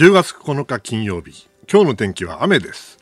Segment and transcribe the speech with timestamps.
[0.00, 1.46] 10月9日金曜日。
[1.70, 2.98] 今日の天気は雨です。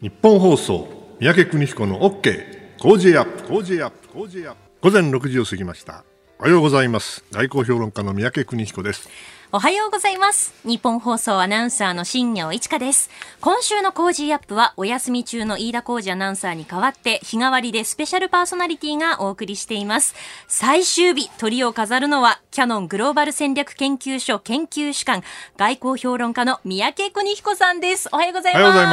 [0.00, 0.88] 日本放送
[1.20, 4.58] 三宅邦彦の OK 工事アップ工事アップ工事アップ。
[4.80, 6.02] 午前6時を過ぎました。
[6.40, 7.22] おはようございます。
[7.30, 9.08] 外交評論家の宮家邦彦です。
[9.52, 10.54] おはようございます。
[10.64, 13.10] ニッポン放送アナウンサーの新行市佳です。
[13.40, 20.14] 今週の Cozy up はお休み中の飯田浩司アナウンサーに代わって日替わりでスペシャルパーソナリティがお送りしています。
[20.46, 25.22] 最終日、トリを飾るのはキャノングローバル戦略研究所研究主幹
[25.56, 28.08] 外交評論家の三宅邦彦さんです。
[28.12, 28.62] おはようございます。
[28.62, 28.86] おはようござい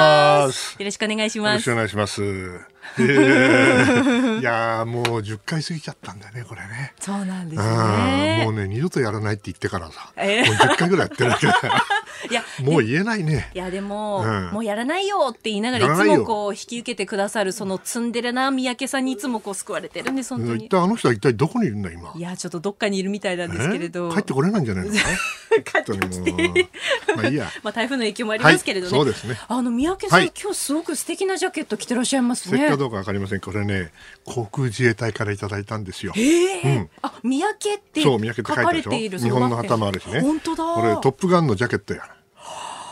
[0.47, 1.51] ますよろしくお願いします。
[1.51, 2.23] よろしくお願いします、
[2.97, 8.39] えーいやーもう10回過ぎちゃったんだよねこれねそうなんですあね。
[8.41, 11.59] ーもうね二度とやらないって言ってからさ、え10回ぐらいやってるわけだよ
[12.31, 13.49] いや、もう言えないね。
[13.53, 14.49] いやでも、うん。
[14.53, 20.65] もうやらないよって言いながらいつやらないよもこう引き受けてくださるそのツンデレな三宅さんにいつもこう救われてるんです本当に。
[20.65, 22.11] 一体あの人は一体どこにいるんだ今？
[22.15, 24.07] いやちょっとどっかにいるみたいなんですけれど。
[24.07, 24.93] えー帰ってこれないんじゃないの？
[24.93, 24.99] か
[25.83, 26.69] 帰ってきて
[27.15, 27.49] まあいいや。
[27.63, 28.97] まあ台風の影響もありますけれどね。
[28.97, 29.37] はいそうですね。
[29.47, 30.31] あの三宅さん、はい。
[30.41, 32.57] 今日すごく素敵なジャケット着てらっしゃいますね。
[32.57, 32.77] せっか。
[32.77, 33.39] どうかわかりません。
[33.41, 33.91] これね
[34.25, 36.13] 航空自衛隊からいただいたんですよ。
[36.15, 36.89] ええうん。
[37.03, 38.89] あ三宅ってそう三宅書って書いてあるでしょ？
[38.89, 40.21] かれている日本の旗もあるしね。
[40.21, 40.63] 本当だ。
[40.73, 42.03] これトップガンのジャケットや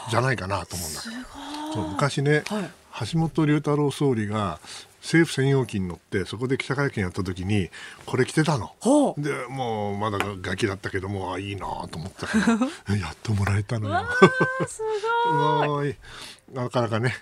[0.09, 1.01] じゃないかなと思うんだ。
[1.01, 1.15] けど
[1.73, 2.71] そう昔ね、はい。
[3.11, 4.59] 橋本龍太郎総理が
[5.01, 7.69] 政府専用機に乗ってそこで記者会見やった時に
[8.05, 8.71] これ着てたの。
[9.17, 12.45] でもうまだガキだったけどもあいいなと思ったけど。
[12.95, 14.05] やっともらえたのよ。
[14.67, 14.81] す
[15.67, 15.95] ご い。
[16.53, 17.15] なかなかね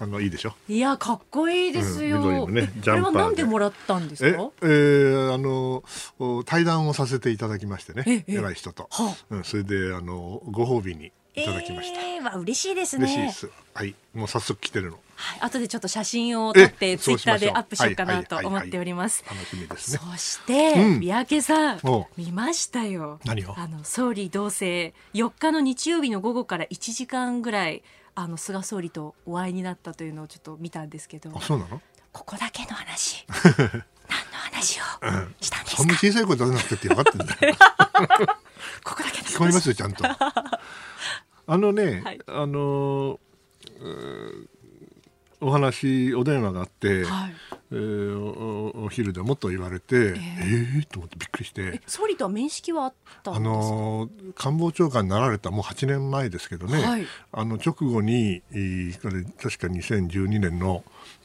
[0.00, 0.54] あのいいでしょ？
[0.68, 2.22] いやかっこいいですよ。
[2.44, 4.50] うんねれはなんでもらったんですえか？
[4.62, 5.82] えーあの
[6.18, 8.34] お対談をさせていただきましてねええ。
[8.36, 13.04] 偉い人と、はうん、それであのご褒美にいただきました、ええわ嬉しいですね。
[13.04, 13.50] 嬉しいです。
[13.72, 13.94] はい。
[14.12, 14.98] もう早速来てるの。
[15.14, 19.24] はい、後でちょっと写真を撮ってえツイッターでアップしようかなと思っております。
[19.28, 20.00] 楽しみですね。
[20.12, 21.00] そして、うん。
[21.00, 21.80] 三宅さん
[22.16, 23.20] 見ましたよ。
[23.24, 23.54] 何を？
[23.56, 27.82] あの総理同棲4日の日曜日の午後から1時間ぐらい
[28.20, 31.80] あの菅総理とお会いになったというのをちょっと見たんですけど、あそうなの？
[32.10, 33.24] ここだけの話。
[33.30, 34.82] 何の話を
[35.40, 35.82] したんですか？
[35.82, 37.54] そんな小さい声出さなくてって分かってんだよ
[38.82, 39.20] ここだけ。
[39.22, 40.18] 聞こえますよちゃんと あ
[41.46, 43.20] のね、はいあの
[45.40, 47.34] お話お電話があって、はい。
[47.70, 51.62] えーおおお昼でもっと言われてえー、と思ってびっくりして。
[51.74, 53.48] え総理とは面識はあったんですあか。
[53.48, 57.06] の官房長官になられたもう8年前ですけどね、はい。
[57.32, 60.82] あの直後にえーこれ確か2012年の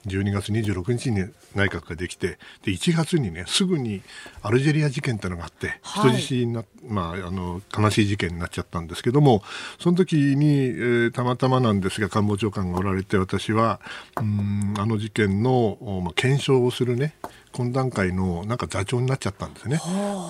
[0.07, 4.01] 12月26日に内閣ができてで1月にねすぐに
[4.41, 6.11] アルジェリア事件ってのがあって、はい。
[6.11, 9.41] 人質になまあ、あの悲しい事件になっちゃったんですけども
[9.79, 13.79] その時に、えーたまたまなんですが官房長官がおられて私は
[14.17, 17.15] うんあの事件の、おまあ、検証をするね
[17.53, 19.79] 懇談会のなんか座長になっちゃったんですね。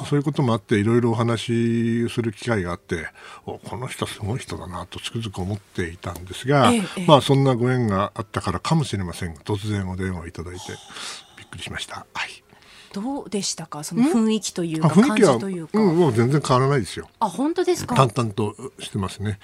[0.10, 3.08] そういうこともあっていろいろお話しする機会があって
[3.46, 10.62] おこの人すごい人だなとつくづく思っていたんですが、ええええまあそんなご縁があったからかもしれませんが突然お電話をいただいて
[11.38, 12.06] びっくりしました。
[12.14, 12.44] はい、
[12.92, 13.84] どうでしたか？
[13.84, 15.80] その雰囲気というあか感じ雰囲気は、というか。
[15.80, 17.10] うん、もう全然変わらないですよ。
[17.20, 17.96] あ本当ですか？
[17.96, 19.40] 淡々としてますね。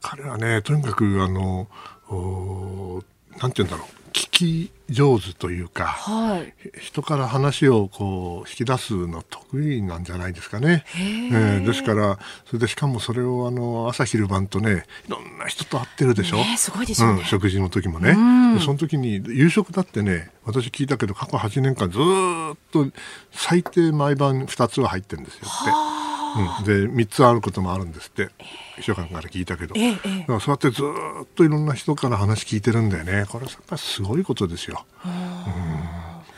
[0.00, 1.68] 彼はね、とにかく、あの、
[2.08, 3.02] お
[3.38, 6.54] なんて言うんだろう、聞き上手というか、はい。
[6.80, 10.84] 人から話をこう引き出すの得意なんじゃないですかね。
[10.96, 16.36] えーですから、それでしかもそれをあの朝昼晩とね、いろんな人と会ってるでしょ？
[16.38, 22.86] ねすごいですよねうん、食事の時もね、うんでその時に夕食だってね、私聞いたけど過去8年間ずーっと
[23.32, 26.05] 最低毎晩2つは入ってるんですよって。
[26.36, 28.30] うん、で3つあることもあるんですって。
[28.76, 30.18] 秘書官から聞いたけど、ええええ。
[30.20, 33.24] だからそうやってずーっといろんな人から話聞いてるんだよね。
[33.28, 34.84] これやっぱりすごいことですよ。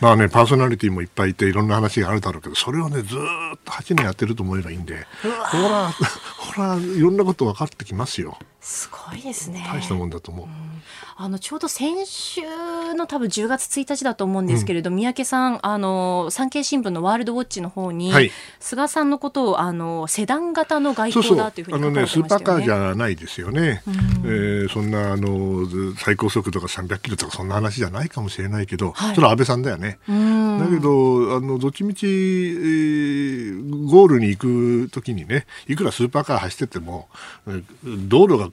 [0.01, 5.07] まあねパーソナリティもいっぱいいていろんな話があるだろうけどそれをねずーっと8年やってると思えばいいんで
[5.51, 5.91] ほら
[6.39, 9.65] ほらいろんなこと分かってきますよすごいですね。
[9.73, 10.47] 大したもんだと思う。
[11.17, 12.43] あのちょうど先週
[12.95, 18.31] の多分10月1日だと思うんですけれど、三宅さんあの産経新聞のワールドウォッチの方に、はい
[18.61, 22.37] 菅さんのことをあのセダン型の外交だというふうあに書かれのねスーパ。
[22.37, 29.99] ーカーじゃないですよね、えーそんなあのず最高速度が300キロとかそんな話じゃないかもしれないけど、はいそれは安倍さんだよね。
[30.09, 37.09] うんだけどあのどっちみち、えーゴールに行く時にねいくらスーパーカー走ってても
[37.47, 38.51] えー道路が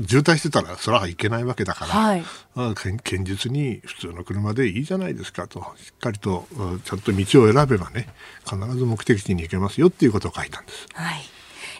[0.00, 2.24] 渋滞してたらそれはいけないわけだから、はい
[2.54, 8.08] あ堅堅実に普通の車でいいじゃないですかとしっかりとうんちゃんと道を選べばね
[8.44, 10.86] 必ず目的地に行けますよっていうことを書いたんです。
[10.92, 11.22] はい。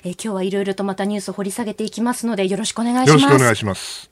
[0.05, 3.23] えー今日はいろいろとまたニュースを掘り下げていきますのでよろしくお願いします。
[3.23, 4.12] よろしくお願いします。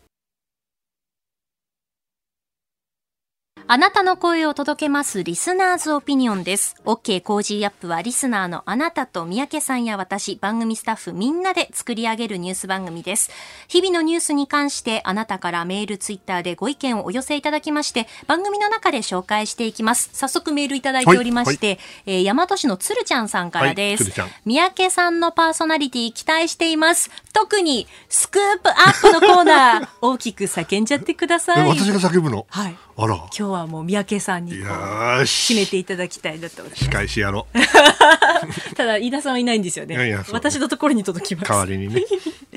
[3.73, 6.75] あなたの声を届けますリスナーズオピニオンです。
[6.85, 13.31] OK コージーアップはリスナーのあなたと宮家さんや私、番組スタッフみんなで作り上げるニュース番組です。
[13.69, 20.11] 日々のニュースに関してあなたからメール、ツイッターでご意見をお寄せいただきまして、番組の中で紹介していきます。
[20.15, 24.21] 早速メールいただいておりまして、はいはい、えー、大和市のつるちゃんさんからです。
[24.21, 27.09] はい、三宅さんのパーソナリティ期待しています。
[27.33, 31.69] 特にスクープアップのコーナー、 大きく叫んじゃってください。
[31.69, 32.47] 私が叫ぶの？
[32.51, 32.77] はい。
[32.97, 33.15] あら。
[33.17, 36.63] 今日はもう三宅さんに締めていただきたいなと。
[36.75, 37.59] 仕返しやろう。
[38.77, 40.19] ただ飯田さんはいないんですよね。
[40.33, 41.49] 私のところに届きます。
[41.49, 42.03] 代わりにね。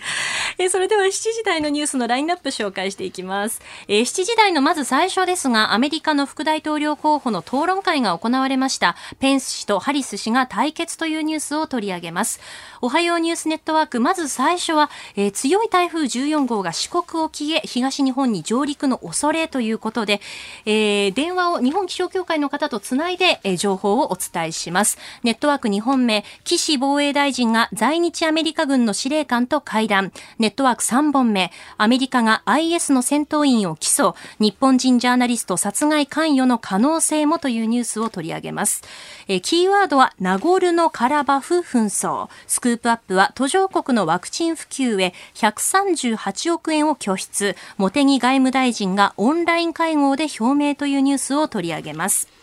[0.57, 3.61] えそれでは7時台のニュースのラインナップ紹介していきます。
[3.87, 8.95] えー、7時台のまず最初ですが、アメリカの副大統領候補の討論会が行われました。
[9.19, 12.39] ペンス氏とハリス氏が対決というニュースを取り上げます。
[12.81, 20.21] おはようニュースネットワーク、まず最初は、えー、強い台風14号が四国沖へ東日本に上陸の恐れということで、
[20.65, 24.97] えー、電話を日本気象協会の方とつないで、えー、情報をお伝えします。
[25.23, 29.92] ネットワーク2本目、岸防衛大臣が在日アメリカ軍の司令官と会談。
[30.01, 34.15] ネットワーク3本目、アメリカが IS の戦闘員を起訴。
[34.39, 38.81] 日本人ジャーナリスト殺害関与の可能性もというニュースを取り上げます。
[39.27, 42.29] え、キーワードはナゴルノカラバフ紛争。
[42.47, 47.55] スクープアップは途上国のワクチン普及へ138億円を拠出。
[47.77, 52.42] 茂木外務大臣がオンライン会合で表明というニュースを取り上げます。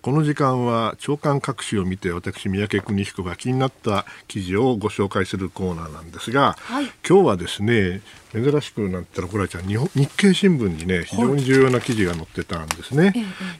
[0.00, 8.00] この時間は長官各紙を見て私三宅邦彦が気になった記事をご紹介するコーナーなんですが、はい、今日はですね
[8.32, 13.14] 珍しくなったら怒られち日本日経新聞にね非常に重要な記事が載ってたんですね、はい、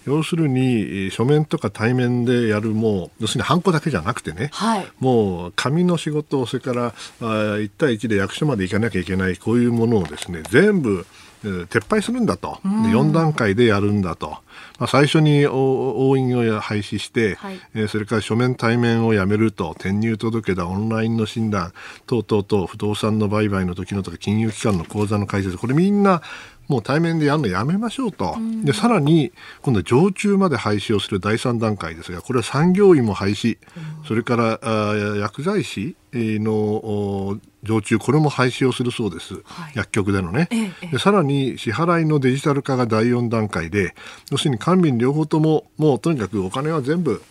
[0.05, 11.05] 要するに書面とか対面でやるもう要するにハンコだけじゃなくてね、はい、もう紙の仕事それからあ1対1で役所まで行かなきゃいけないこういうものをですね全部
[11.43, 14.39] 撤廃するんだと、で4段階でやるんだと、
[14.79, 21.73] まあ、最初に押印を廃止して、はい、えー、それから書面対面をやめると、転入届だ、オンラインの診断、
[22.07, 26.23] 等々と不動産の売買の時のとか、金融機関の口座の開設、これみんな
[26.69, 29.33] もう対面でやるのやめましょうと、でさらに
[29.63, 33.59] 今度は常駐まで廃止をする第3段階ですがこれは産業医も廃止、
[34.07, 43.95] それからあ薬剤師の常駐これも廃止をするそうです、はい、薬局でのね、ええ、でさらに支払いのデジタル化が第4段階で
[44.31, 47.23] 要するに官民両方とももうとにかくお金は全部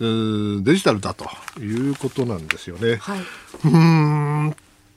[0.00, 1.26] デジタルだと
[1.60, 2.96] いうことなんですよね。
[2.96, 3.20] はい、
[3.64, 3.68] う
[4.48, 4.56] ん。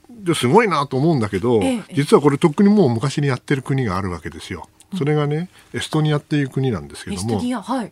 [0.09, 4.67] ですごいなと思うんだけど、ええ、実はこれとっくにもう昔にやってる国があるわけですよ。
[4.97, 7.39] それがね、エストニアっていう国なんですけども。
[7.61, 7.91] はい、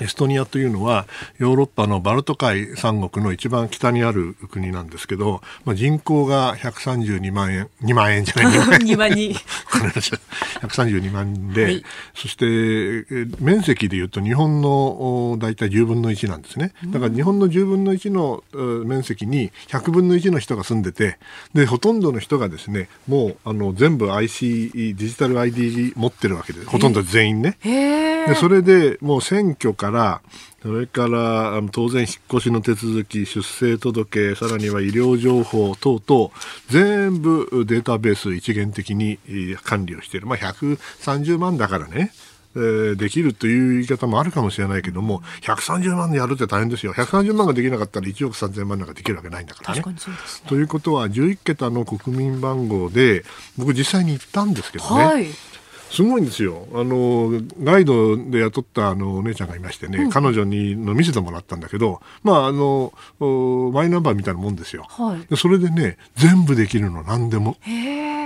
[0.00, 1.06] エストニアというのは
[1.38, 8.46] ヨーロッパのバルト海三国の一番北にある国なんですけど、まあ、人口が132万円2万円じゃない
[8.80, 9.34] 2万人。
[10.62, 11.84] 132万で、はい、
[12.14, 16.72] そして面積でいうと日本の大体10分の1なんですね。
[16.86, 18.44] だから日本の10分の1の
[18.84, 21.18] 面積に100分の1の人が住んでて
[21.54, 27.58] でほとんどの人がですねもうあの全部 IC デジタル ID 持ってるわけでほとんど全員ね。
[27.62, 30.22] でそれでもう選挙から、
[30.62, 36.30] それから当然引っ越しの手続き、出生届、さらには医療情報等々、
[36.68, 39.18] 全部データベース一元的に
[39.64, 40.28] 管理をしている。
[40.28, 42.12] まあ、130万だからね。
[42.54, 46.92] えー、できるという言い方もあるかもしれないけども、130万でやるって大変ですよ。
[46.92, 49.80] 130万ができなかったら1億3000万なんかできるわけないんだからね。
[49.80, 49.94] ね
[50.46, 53.24] ということは、11桁の国民番号で、
[53.56, 55.04] 僕実際に行ったんですけどね。
[55.04, 55.26] はい
[55.92, 56.66] すごいんですよ。
[56.72, 57.30] あの、
[57.62, 62.94] ガイドで雇ったあのお姉ちゃんがいましてね、うん、彼女にの見せてもらったんだけど、まあ、あの、
[63.72, 64.86] マイナンバーみたいなもんですよ。
[64.88, 67.58] はい、それでね、全部できるの、何でも。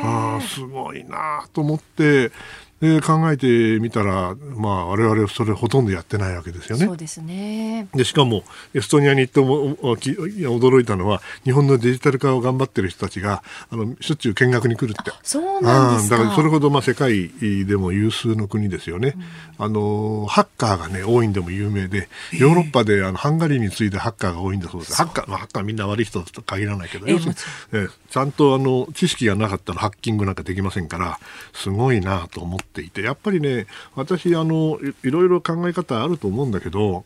[0.04, 2.30] ああ、すごいなと思って、
[2.80, 6.84] で考えてみたら、まあ、我々それほとんどやってないわけですよね。
[6.84, 15.10] そうですねでしかもエストニアに行っても驚いたのは日本のデジタル化を頑張ってる人たちがあのしょっちゅう見学に来るって。
[15.22, 17.30] そうなんですかだからそれほどまあ世界
[17.64, 19.14] でも有数の国ですよね。
[19.58, 24.94] うん、あのハッカーがね多いんでも有名でヨーロッパであのハンガリーに次いでハッカーが多いんだそうです。
[24.94, 27.36] ハッカー、まあ、ハッカーみんな悪い人と限らないけど、要するに、
[27.72, 31.18] えちゃんとあの知識がなかったらハッキングなんかできませんから
[31.54, 37.04] すごいなと思っていてやっぱりね私あのいろいろ考え方あると思うんだけど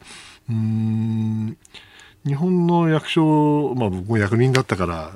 [0.48, 1.56] うん
[2.26, 5.10] 日本の役所、まあ、僕も役人だったから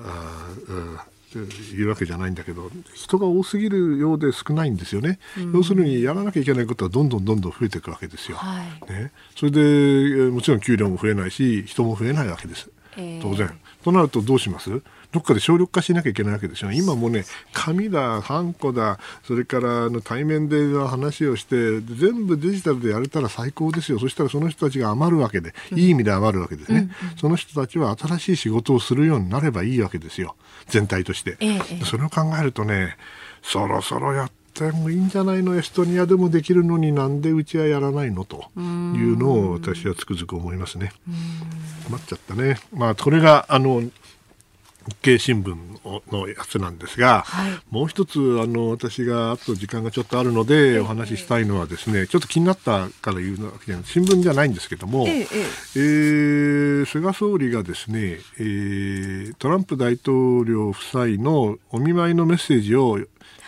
[1.35, 13.53] いうわけじゃないんだけど人が多すぎるようで少ないんですよね、うん、要するにやらなきゃいけないことはどんどんどんどん増えていくわけですよ、はい、ね、それでもちろん給料も増えないし人も増えないわけです、えー、当然。
[13.83, 14.81] となるとどうします？
[15.15, 24.01] どっかで省力化しなきゃいけないわけですよ今もね紙だハンコだそれからあの対面で話をして全部デジタルでやれたら最高ですよ。
[24.01, 27.13] そしたらその人たちが余るわけでいい意味で余るわけですね、うんうん。
[27.13, 30.35] うん、その人たちは新しい仕事をするようになればいいわけですよ。
[30.67, 32.97] 全体として、ええ、それを考えるとね
[33.43, 35.57] そろそろやってもいいんじゃないの？
[35.57, 38.25] エストニアでもできるのになんでうちはやらないの？
[38.25, 40.93] というのを私はつくづく思いますね。
[41.87, 42.59] 困っちゃったね。
[42.73, 43.83] まあこれがあの
[44.87, 45.57] 日経新聞
[46.13, 55.27] のやつなんですが、はい、もう一つあの私があと時間がちょっとあるのでお話ししたいのはですね、ちょっと気になったから言うわけじゃない新聞じゃないんですけども、ええ
[55.77, 62.99] えー、菅総理がですね、えー、トランプ大統領夫妻のお見舞いのメッセージを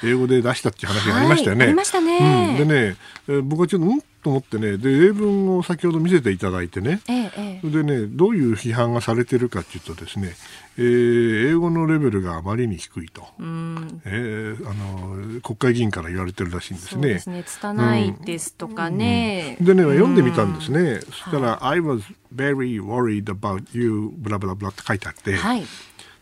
[0.02, 1.60] 英語で出したっていう話がありましたよね。
[1.60, 2.56] はい、ありましたね。
[2.58, 2.96] うん、でね、
[3.28, 10.34] えー、僕はちょっとうんと思ってねで英文を先ほど見せていただいてね、ええ、でねどういう批判がされてるかというとですね、
[10.78, 16.90] えー、英語のレベルがあまりに低いと、うん、えー、あの国会議員から言われてるらしいんですね。
[16.92, 17.42] そうですね。
[17.44, 22.02] 拙いですとかね、うん、でね読んでみたんですね、そしたら、はい、I was
[22.34, 25.64] very worried about you ブラブラブラって書いてあって、はい、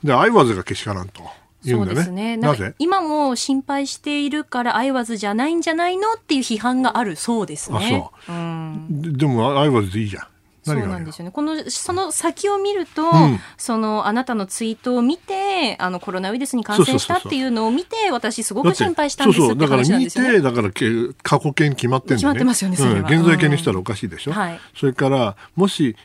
[0.04, 1.22] で I was がけしからんと。
[1.66, 2.36] そうですね。
[2.36, 2.74] なぜ？
[2.78, 6.12] 今も心配しているからアイワズじゃないんじゃないの？
[6.12, 7.78] っていう批判があるそうですね。
[7.78, 7.80] あ
[8.28, 8.36] そう。
[8.36, 10.26] うん、でもアイワズでいいじゃん。
[10.64, 11.30] そうなんですよね。
[11.30, 22.20] このその先を見ると、うん、そのあなたのツイートを見て、あのコロナウイルスに感染したっていうのを見て、私すごく心配したんですって話なんですよ、ね、だから見て、だから過去形に決まってんだよね。
[22.20, 22.76] 決まってますよね。
[22.76, 22.96] それは。
[23.00, 24.30] うん、現在形にしたらおかしいでしょ？
[24.30, 24.60] うん、はい。
[24.76, 25.96] それからもし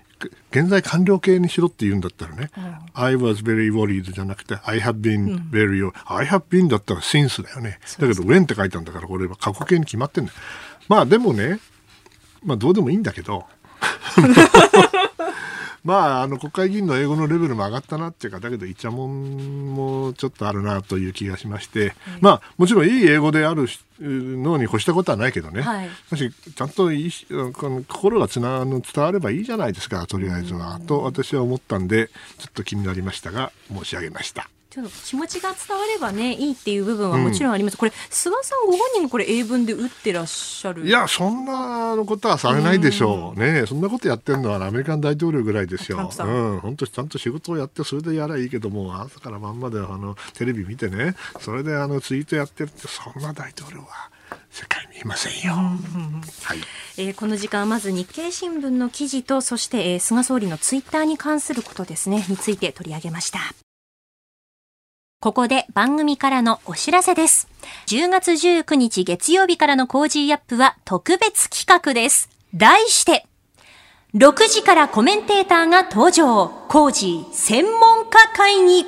[0.52, 7.80] 現在完了形にしろって言うんだったらね、うん、I was very worried じゃなくて、I have been very、うん、I have been だったら since だよね。
[7.98, 10.38] だけど、when って書いたんだから、これは過去形に決まってんだよ。
[10.90, 11.60] まあでもね、
[12.44, 13.46] まあどうでもいいんだけど、
[15.84, 23.68] まあ、あの国会議員の英語のレベルも上がったなっていうか、だけど、イチャモンもちょっとあるなという気がしまして、まあ、もちろんいい英語である
[24.00, 27.12] のに越したことはないけどね、はい、しかし、ちゃんといい
[27.54, 34.50] この心がつな伝わればいいじゃないですか、とりあえずは、と私は思ったんで、ちょっと気になりましたが、申し上げました。
[34.70, 40.86] ちょっと気持ちが伝わればねいいっていう部分はもちろんあります、うん、これ菅さんご本人がこれ英文で打ってらっしゃる。
[40.86, 46.02] いやそんなことはされないでしょう、うん、ねそんなことやってるのはアメリカン大統領ぐらいですよ、う
[46.56, 51.16] ん、本当ちゃんと仕事をやってそれでやればいいけども朝から晩まであのテレビ見てね。
[51.40, 54.10] それであのツイートやってるってそんな大統領は
[54.52, 55.54] 世界にいませんよ。
[55.54, 56.60] はい、
[56.98, 62.26] えー、この時間まず日経新聞の記事とそして、えー、菅総理のツイッターに関することですね。
[62.30, 63.40] について取り上げました。
[65.22, 67.50] ここで番組からのお知らせです。
[67.88, 72.30] 10月19日月曜日からの Cozy up は特別企画です。
[72.56, 73.26] 題して、
[74.16, 76.48] 6時からコメンテーターが登場。
[76.70, 78.86] Cozy 専門家会議。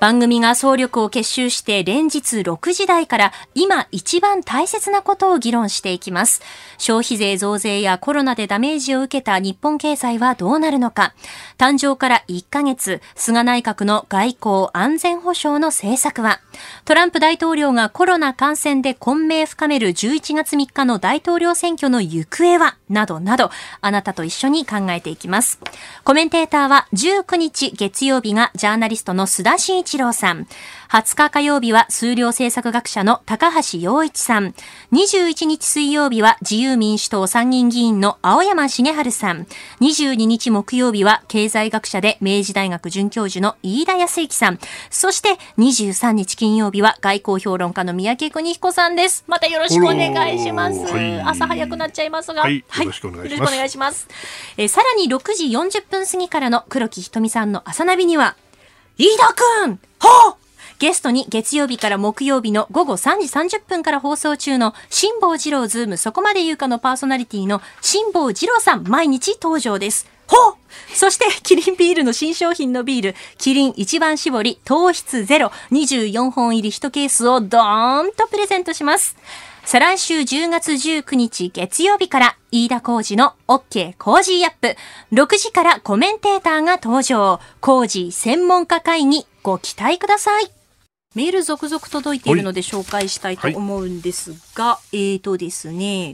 [0.00, 6.40] 番組が総力を結集して連日6時台から今一番大切なことを議論していきます。
[6.78, 11.12] 消費税増税やコロナでダメージを受けた日本経済はどうなるのか。
[11.58, 16.40] 誕生から1ヶ月、菅内閣の外交安全保障の政策は、
[16.86, 23.50] トランプ大統領がコロナ感染で混迷深める11月3日の大統領選挙の行方は、などなど、
[23.82, 25.60] あなたと一緒に考えていきます。
[26.04, 30.46] コメンテーターは19日月曜日がジャーナリストの須田慎一郎さん。
[30.90, 34.54] 20日火曜日は数量政策学者の高橋洋一さん。
[34.92, 39.46] 21日水曜日は自由民主党参議院議員の青山茂春さん。
[39.80, 44.58] 22日木曜日は経済学者で明治大学准教授の飯田康之さん。
[44.90, 49.24] そして23日金曜日は外交評論家の三宅邦彦さんです。
[49.26, 50.80] またよろしくお願いします。
[50.80, 52.42] はい、朝早くなっちゃいますが。
[52.42, 52.58] はい。
[52.58, 54.08] よろしくお願いします。
[54.56, 58.36] えさらに6時40分過ぎからの黒木ひとみさんの朝ナビには、
[59.00, 60.36] 飯田くんはあ
[60.78, 70.06] ゲストに月曜日から木曜日の午後3時30分から放送中の辛坊治郎ズームそこまで言うかのパーソナリティの辛坊治郎さん毎日登場です。
[70.26, 70.36] ほ
[70.92, 79.16] そして、キリンビールの新商品のビール、キリン一番搾り糖質ゼロ24本入り1ケースをドーンとプレゼントします。
[79.70, 84.74] 再来週10月19日月曜日から飯田浩二の OK コージーアップ。
[85.12, 87.38] 6時からコメンテーターが登場。
[87.60, 90.59] Cozy 専門家会議ご期待ください。
[91.16, 96.10] メール続々届いているので紹介したいと思うんですが、はい、えーとですね、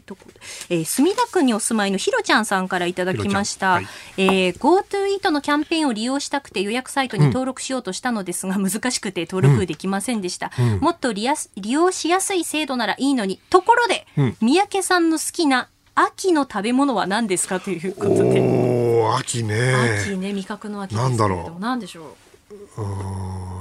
[0.70, 3.72] えー、墨田区にお住まいのひろちゃんさんからいただきました。
[3.72, 3.86] はい、
[4.16, 10.50] えー、GoTo イートのキャンペーンを利用したくて予約サイトに登録しようとしたのですが、うん、難しくて登録できませんでした。
[10.58, 11.28] うん、もっと利
[11.66, 18.40] 用しやすい制度ならいいのに、ところで、うん、三宅さんの好きな秋の食べ物は何ですかということで。
[18.40, 19.74] お秋ね。
[20.00, 21.60] 秋ね味覚の秋ですなんだろう。
[21.60, 22.16] なんでしょ
[22.78, 23.55] う？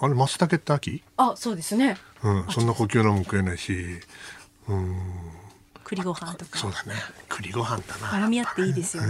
[0.00, 1.02] あれ松茸って秋？
[1.16, 1.96] あそうですね。
[2.22, 4.00] うんそんな高級なもん食えないし。
[5.84, 6.58] 栗ご飯とか。
[6.58, 6.92] そうだね。
[7.30, 8.08] 栗ご飯だな。
[8.26, 9.08] 絡み合っていいですよね。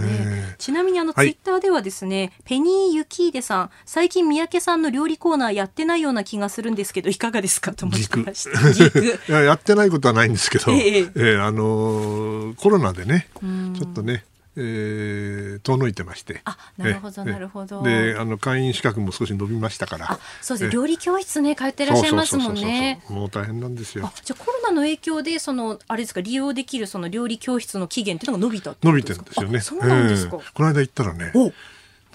[0.51, 0.55] え。
[0.57, 1.29] ちなみにあのツはい。
[1.29, 7.73] イッターではですね、ペニーユキーデさん、最近三宅さんの料理コーナーやってないような気がするんですけど、いかがですか？
[7.73, 8.71] と思ってました。
[8.71, 9.19] 軸。
[9.27, 11.01] いややってないことはないんですけど、 ええ。
[11.01, 13.75] ええあのーコロナでねん。
[13.75, 14.23] ちょっとね、
[14.59, 16.41] えー遠のいてまして。
[16.45, 17.83] あなるほどええなるほど。
[17.83, 20.11] であの会員資格も少し伸びましたから。
[20.11, 20.65] あ、そうです。
[20.65, 20.71] ええ。
[20.71, 23.01] 料理教室ね、通ってらっしゃいますもんね。
[23.09, 24.05] もう大変なんですよ。
[24.05, 29.59] あ、じゃあコロナの影響で、その、あれですか、利用できるその料理教室の期限っていうのが伸びた伸びてるんですよね。
[29.59, 30.37] あそうなんですか。
[30.37, 30.51] ええ。
[30.53, 31.51] この間行ったらねお。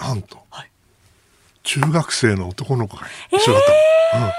[0.03, 0.71] なんと、はい。
[1.63, 3.63] 中学生の男の子が一緒だっ
[4.13, 4.33] たの、うん、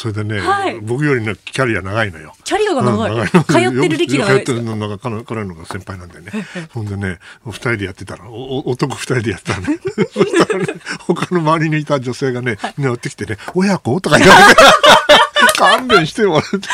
[0.00, 0.80] それでね、はい。
[0.80, 2.32] 僕よりのキャリア長いのよ。
[2.42, 3.20] キャリアが長い。
[3.20, 4.28] うん通ってる歴が。
[4.28, 6.30] 長い通ってるのが彼彼のが先輩なんでね。
[6.72, 9.78] ほんでね、二人でやってたら、おお男二人でやってたらね。
[10.14, 14.00] そしたらね、他の周りにいた女性がね、みんな寄ってきてね、親子？
[14.00, 14.62] とか言われて、
[15.58, 16.66] 勘弁してよ、って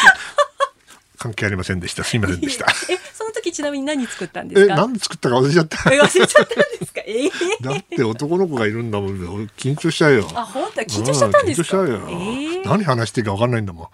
[1.19, 2.05] 関係ありませんでした。
[2.05, 2.67] すいませんでした。
[2.91, 4.77] え、その時ちなみに何作ったんでえ、すか？
[4.77, 5.93] なんで作ったか忘れちゃった。
[5.95, 7.01] え忘れちゃったんですか？
[7.07, 7.31] ええ
[7.63, 10.31] だって男の子がいるんだもん、俺緊張しちゃうよ。
[10.35, 11.79] あ、本当は緊張しちゃったんですか？
[11.79, 12.21] うん緊張しちゃうよ。
[12.21, 13.89] ええ何話していいか分かんないんだもん。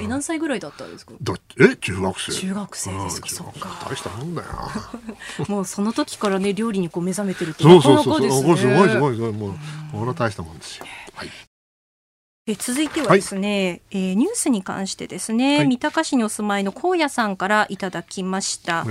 [0.00, 1.12] え、何歳ぐらいだったんですか？
[1.22, 3.26] だえ中学生中学生ですか？
[3.28, 4.48] うんそっか大したもんだよ。
[5.48, 8.20] もうその時からね、料理にこう目覚めてるってそうなかそうそうそう。
[8.20, 8.76] なかですごいすね。
[8.76, 9.32] ごいすごい。
[9.32, 9.52] もう、
[9.92, 10.86] これは大したもんですよ。
[11.14, 11.30] はい。
[12.46, 15.68] え続いてはですね、えーニュースに関してですね、はい。
[15.68, 18.86] 三鷹市にお住まいの荒野さんからいただきました。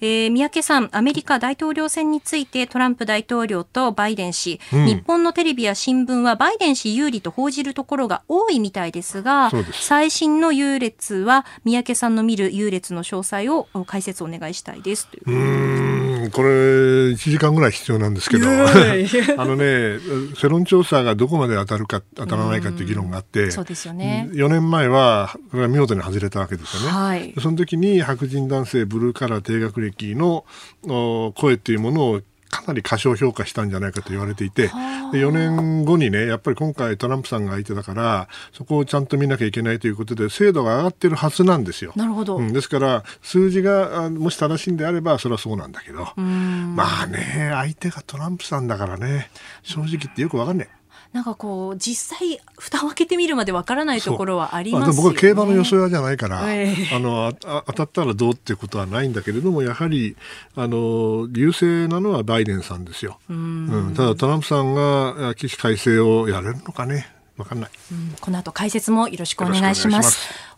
[0.00, 4.86] えー三宅さん、アメリカ大統領選についてトランプ大統領とバイデン氏、うん。
[4.86, 15.08] 日本のテレビや新聞はバイデン氏有利と報じるところが多いみたいですが最新の優劣は三宅さんの見る優劣の詳細をお解説お願いしたいです。
[15.08, 19.98] といううーん、これ、1時間ぐらい必要なんですけど、あのね、
[20.36, 24.28] 世論調査がどこまで当たるか、当たらないかっていう議論があって、そうですよね。
[24.32, 26.88] 4年前は、これは見事に外れたわけですよね。
[26.88, 27.34] はい。
[27.40, 30.44] その時に白人男性ブルーカラー低学歴の
[30.82, 32.20] お声っていうものを
[32.54, 34.70] かなり過小評価したんじゃないかと言われていて、で
[35.18, 41.92] 4年後にね、やっぱり今回トランプさんが相手だから、そこをちゃんと見なきゃいけないということで、精度が上がってるはずなんですよ。
[41.96, 42.36] なるほど。
[42.36, 49.30] うん、ですから、数字があもし正しいんであれば、それはそうなんだけど、うんまあね、相手がトランプさんだからね、
[49.62, 50.68] 正直言ってよくわかんない。
[51.14, 54.96] なんかこう実際蓋を開けてみるまでわからないところはありますよね。
[54.96, 60.16] 僕は競馬の予想屋じゃないから、ええあのああ当たったらどうっていうことはないんだけれども、やはり
[60.56, 63.20] あの優勢なのはバイデンさんですよ。
[63.30, 67.70] うんただトランプさんがあ起死改正をやれるのかね、わかんない。
[67.92, 70.54] うんこの後解説もよろしくお願いしよろしくお願いします。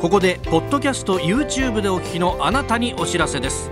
[0.00, 3.68] ここでポッドキャスト YouTube でお聞きのあなたにお知らせです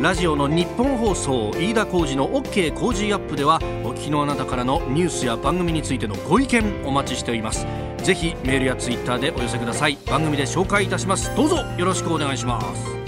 [0.00, 7.66] ラジオの日本放送飯田浩司の OK 工事アップではお聞きのあなたからのニュースや番組についてのご意見お待ちしております
[8.04, 12.98] ぜひメールやツイッターでお寄せください番組で紹介いたしますどうぞよろしくお願いします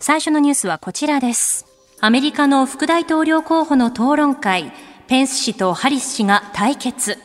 [0.00, 1.66] 最初のニュースはこちらです。
[2.00, 4.72] アメリカの副大統領候補の討論会、
[5.08, 7.18] ペンス氏とハリス氏が対決。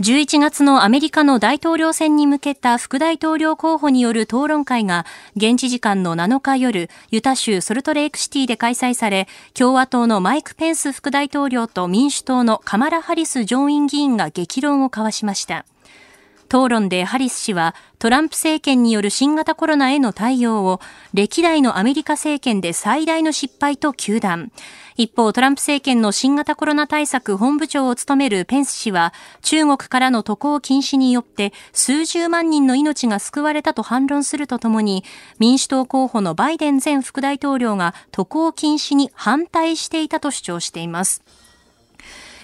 [0.00, 5.04] 11月のアメリカの大統領選に向けた副大統領候補による討論会が
[5.36, 15.66] 現地時間の7日夜、ユタ州ソルトレイクシティで開催され、共和党のマイク・ペンス副大統領と民主党のカマラ・ハリス上院議員が激論を交わしました。
[16.46, 20.80] 討論でハリス氏はトランプ政権による新型コロナへの対応を
[21.12, 24.50] 歴代のアメリカ政権で最大の失敗と糾弾。
[25.00, 35.02] 一方、トランプ政権の新型コロナ対策本部長を務めるペンス氏は中国からの渡航禁止によって数十万人の命が救われたと反論するとともに
[35.38, 41.22] 民主党候補のバイデン前副大統領が渡航禁止に反対していたと主張しています。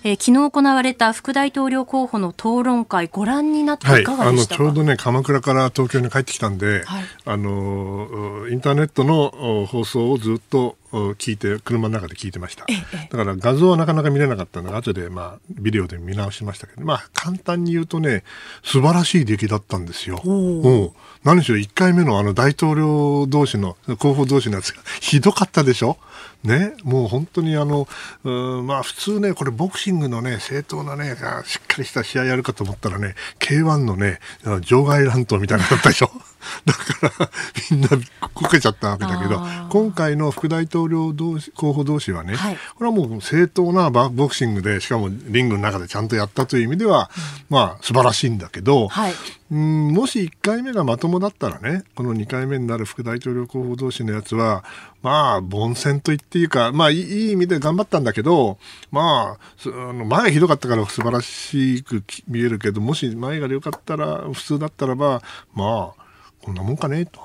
[0.07, 7.05] えー昨日行われた副大統領候補の討論会ご覧になってはい、いかあのがでしたか、ちょうどね鎌倉から東京に帰ってきたんで、はい。
[7.25, 12.67] あのインターネットのお放送をずっとお聞いて車の中で聞いてました。
[12.69, 18.23] ええだから画像はなかなか見れなかったので後でまあビデオで見直しましたけどまあ簡単に言うとね
[18.63, 20.21] 素晴らしい出来だったんですよ。
[20.25, 20.91] うん。
[21.25, 25.99] 何しろ1回目のあの大統領同士の候補同士のやつがひどかったでしょ？
[26.47, 27.87] ね、もう本当にあの、
[28.25, 28.31] う
[28.63, 34.21] んまあ普通ね、これボクシングのね、正当なね、しっかりした試合やるかと思ったらね、K1 のね、
[34.63, 36.11] 場外乱闘みたいなのだったでしょ？
[36.65, 37.31] だから、
[37.71, 37.89] みんな
[38.35, 42.57] こけちゃったわけだけど今回の副大統統領同士候補同士はね、はい。
[42.75, 47.11] これはもう正当なバボクシングでしかもリングの中でちゃんとやったという意味では、
[47.49, 49.13] まあ素晴らしいんだけど、はい。
[49.49, 54.65] うんもし1回目がまともだったらね、この2回目になる副大統領候補同士のやつは、
[55.03, 58.59] まあ、凡戦と言っていいか、まあ、いい意味で頑張ったんだけど、
[58.91, 65.23] まあ、前ひどかったから素晴らしく見えるけど、もし前が良かったら、普通だったらば、
[65.55, 66.06] まあ、
[66.47, 67.21] こんなもんかね、と。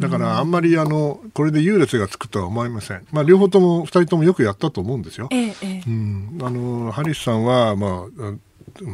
[0.00, 3.06] だから、あんまり、あの、これで優劣がつくとは思いません。
[3.12, 5.28] まあ、両方とも、二人ともよくやったと思うんですよ。
[5.30, 5.90] ええ、ええう。
[5.90, 8.34] ん、あのハリスさんは、まあ、あ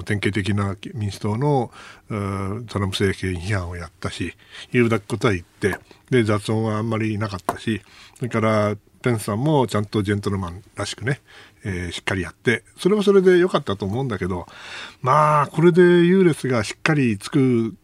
[0.05, 1.71] 典型的な民主党の
[2.11, 4.35] うんトランプ政権批判をやったし
[4.73, 5.79] 言うだけことは言って
[6.11, 7.81] で雑音はあんまりなかったし
[8.17, 11.21] それからペンスさんもちゃんとジェントルマンらしくね、
[11.65, 14.47] えーしっかりやってそれはそれで良かったと思うんだけど
[15.01, 17.75] まあこれで優劣がしっかりつく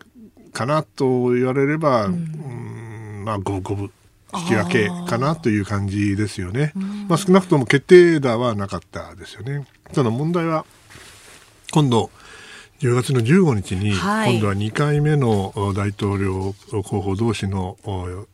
[0.56, 3.22] かなと言われれば、うん。
[3.26, 3.90] まあ五分
[4.34, 6.72] 引き分けかなという感じですよね。
[7.08, 9.66] まあ少なくとも決定打はなかったですよね。
[9.92, 10.64] ただ問題は
[11.72, 12.10] 今度
[12.80, 14.32] 10月の15日に、はい。
[14.32, 18.26] 今度は2回目のお大統領候補同士のお討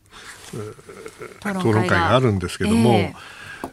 [1.40, 3.14] 討論会があるんですけども、え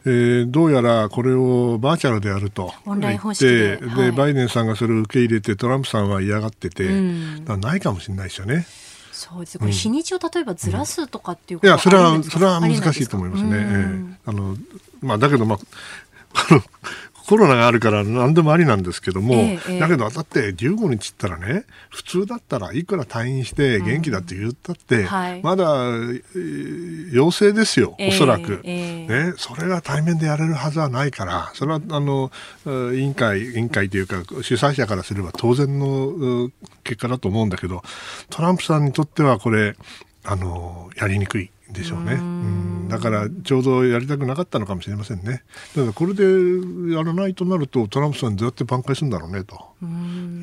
[0.05, 3.77] えーどうやらこれをバーチャルでやると言っ方式で。
[3.77, 4.12] て、はい。
[4.12, 7.45] バイデンさんがそれを受け入れてトランプさんは嫌がってて、うん。
[7.59, 8.65] ないかもしれないですよね。
[9.12, 9.59] そうです。
[9.59, 13.49] これ日にちを例えばずらすとかっていうこといや、それは、それは難しいと思いますね。
[13.51, 14.15] えありえないですか？
[14.15, 14.57] えあの、
[15.01, 15.59] まあ、だけど、まあ、
[17.30, 19.80] コロナがあるから何でもありなんですけども、ええええ。
[19.80, 25.44] だけど、だって15日ったらね、普通だったらいくら退院して元気だって言ったって、はい。
[25.44, 28.62] まだ、えー陽性ですよ、ええおそらく。
[28.63, 29.26] ええ。
[29.28, 32.32] ね、それが対面でやれるはずはないから、それはあの
[32.65, 36.52] えー委員会、委員会というか、主催者からすれば当然のう
[36.84, 37.84] 結果だと思うんだけど、
[38.32, 39.76] トランプさんにとってはこれ、
[40.24, 42.13] あのやりにくいでしょうね。
[42.13, 45.43] うんだから、ちょうどやりたくなかったのかもしれませんね。
[45.75, 46.23] だから、これで
[46.93, 49.55] やらないとなると、トランプさんどうやって挽回するんだろうね、と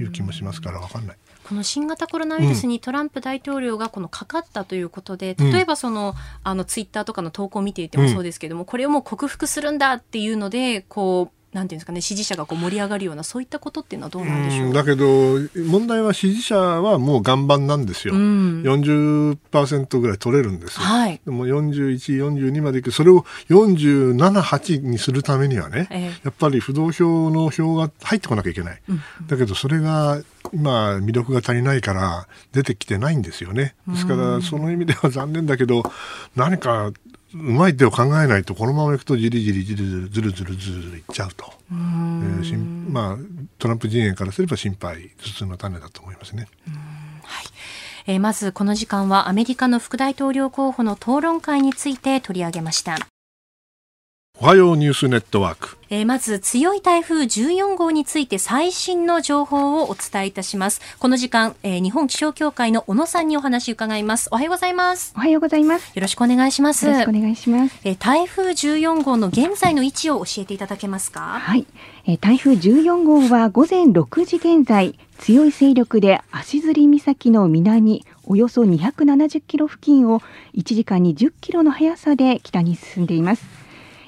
[0.01, 1.17] いう気もしますから、わかんない。
[1.47, 14.67] この新型コロナウイルスにトランプ大統領がこのかかったということで、例えばその、あのツイッターとかの投稿を見ていてもそうですけども、これをもう克服するんだっていうので、こう、なんていうんですかね、支持者がこう盛り上がるような、そういったことっていうのはどうなんでしょう？
[14.67, 18.15] うんだけど、問題は支持者はもう岩盤なんですよ。
[18.15, 20.83] うん40%ぐらい取れるんですよ。
[20.83, 21.21] はい。
[21.25, 21.97] でも41、
[22.31, 28.81] 42までいく、それを47、8にするためにはね、ええやっぱり不動票の票が入ってこなきゃいけない。
[29.27, 30.21] だけど、それが
[30.53, 33.75] 今、魅力が足りないから出てきてないんですよね。
[33.89, 35.83] ですから、その意味では残念だけど、
[36.37, 36.93] 何か
[37.41, 41.53] うまい手を考えないと、このままいくとじりじりじりずるずるずるずるいっちゃうと。
[41.71, 43.17] えーしんまあ、
[43.59, 46.47] トランプ陣営からすれば心配、頭痛の種だと思いますね。
[48.07, 52.97] えーまずこの時間はアメリカの副大統領候補の討論会について取り上げました。
[54.39, 55.79] おはようニュースネットワーク。
[55.89, 60.81] えーまず強い台風14号について最新の情報をお伝えいたします。
[60.99, 64.29] この時間、えー日本気象協会の小野さんにお話伺います。
[64.31, 65.15] おはようございます。
[65.17, 65.91] おはようございます。
[65.95, 66.85] よろしくお願いします。
[66.85, 67.81] よろしくお願いします。
[67.85, 71.21] えー台風14号の現在の位置を教えていただけますか？
[71.41, 71.67] はい、
[72.07, 80.21] えー台風14号は午前6時現在、強い勢力で足摺岬の南およそ270キロ付近を
[80.55, 83.66] 1時間に10キロの速さで北に進んでいます。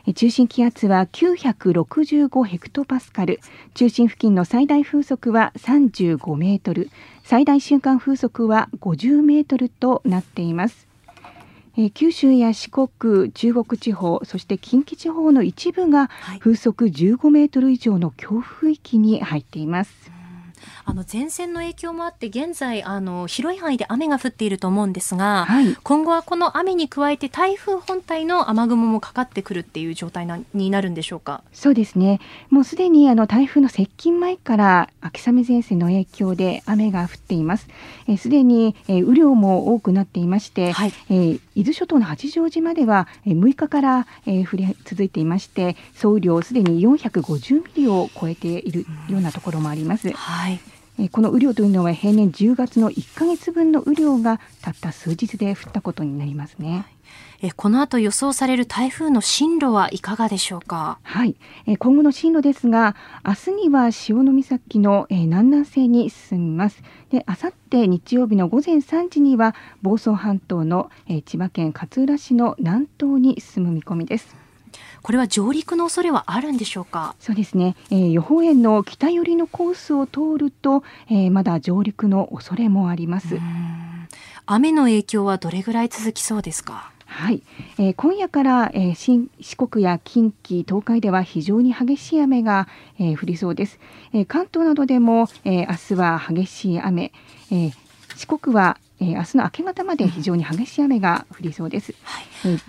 [0.08, 3.40] えー中心気圧は965ヘクトパスカル、
[3.74, 6.88] 中心付近の最大風速は35メートル、
[7.24, 10.88] 最大瞬間風速は50メートルとなっています。
[11.76, 20.10] えー九州や四国、中国地方、そして近畿地方の一部がはい風速15メートル以上の強風域に入っています。
[20.90, 31.42] あの前線の影響もあって現在あの広い範囲で雨が降っていると思うんですが、はい今後はこの雨に加えて台風本体の雨雲もかかってくるっていう状態なになるんでしょうか？
[31.52, 32.20] そうですね。
[32.48, 37.68] もうすでにあの台風の接近前から秋雨前線の影響で雨が降っています。
[38.06, 50.10] えーすでに、えー雨量も多くなっていまして、はいえー伊豆諸島の八丈島では、えー6日から、えー降り続いていまして、総雨量すでに450ミリを超えているようなところもあります。
[50.12, 50.58] はい。
[50.98, 56.84] えーこの雨量というのは平年10月の1ヶ月分の雨量がたった数日で降ったことになりますね。
[57.40, 60.98] えこの後予想される台風の進路はいかがでしょうか？
[61.04, 66.82] はい、えー今後の進路ですが、明日には潮岬の、えー南南西に進みます。
[67.10, 74.47] で、明後日日曜日の午前3時には房総半島の、えー千葉県勝浦市の南東に進む見込みです。
[75.08, 77.14] これは上陸の恐れはあるんでしょうか？
[77.18, 83.38] そうですね、えー予報円の北寄りのコースを通ると、えーまだ上陸の恐れもあります。
[84.44, 86.92] 雨の影響はどれぐらい続きそうですか？
[87.06, 87.42] はい、
[87.78, 92.68] えー、今夜から、えー、新四国や近畿、東海では非常に激しい雨が、
[92.98, 93.80] えー、降りそうです。
[94.12, 97.12] えー、関東などでも、えー、明日は激しい雨、
[97.50, 97.72] えー、
[98.14, 101.94] 四国は、えー、明日の明け方まで非常に激しい雨が降りそうです。
[102.02, 102.60] はい、えー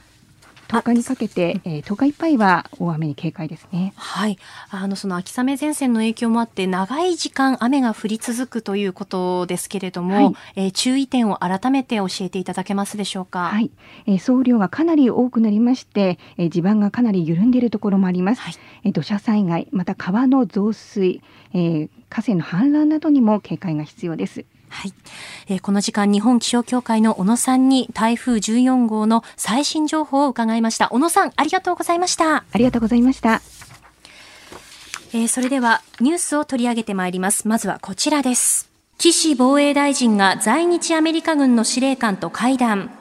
[0.69, 3.91] 10日にかけて、えー、10日いっぱいは大雨に警戒ですね。
[3.95, 4.37] はい。
[4.69, 13.49] あの、その秋雨前線の影響もあって、長い時間雨が降り続くということですけれども、はい、えー、注意点を改めて教えていただけますでしょうか？
[13.49, 13.71] はい。
[14.05, 18.41] えー、総雨量がかなり多くなりまして、えー、地盤がかなり緩んでいるところもあります。
[18.41, 18.53] はい、
[18.83, 24.45] えー、土砂災害、また川の増水、えー、河川の氾濫などにも警戒が必要です。
[24.69, 24.93] はい、
[25.47, 30.89] えー、この時間日本気象協会の小野さんに台風14号の最新情報を伺いました。
[30.89, 32.37] 小野さんありがとうございました。
[32.37, 33.41] ありがとうございました。
[35.11, 37.47] えー、それではニュースを取り上げてまいります。
[37.47, 38.69] まずはこちらです。
[38.97, 42.91] 岸防衛大臣が在日アメリカ軍の司令官と会談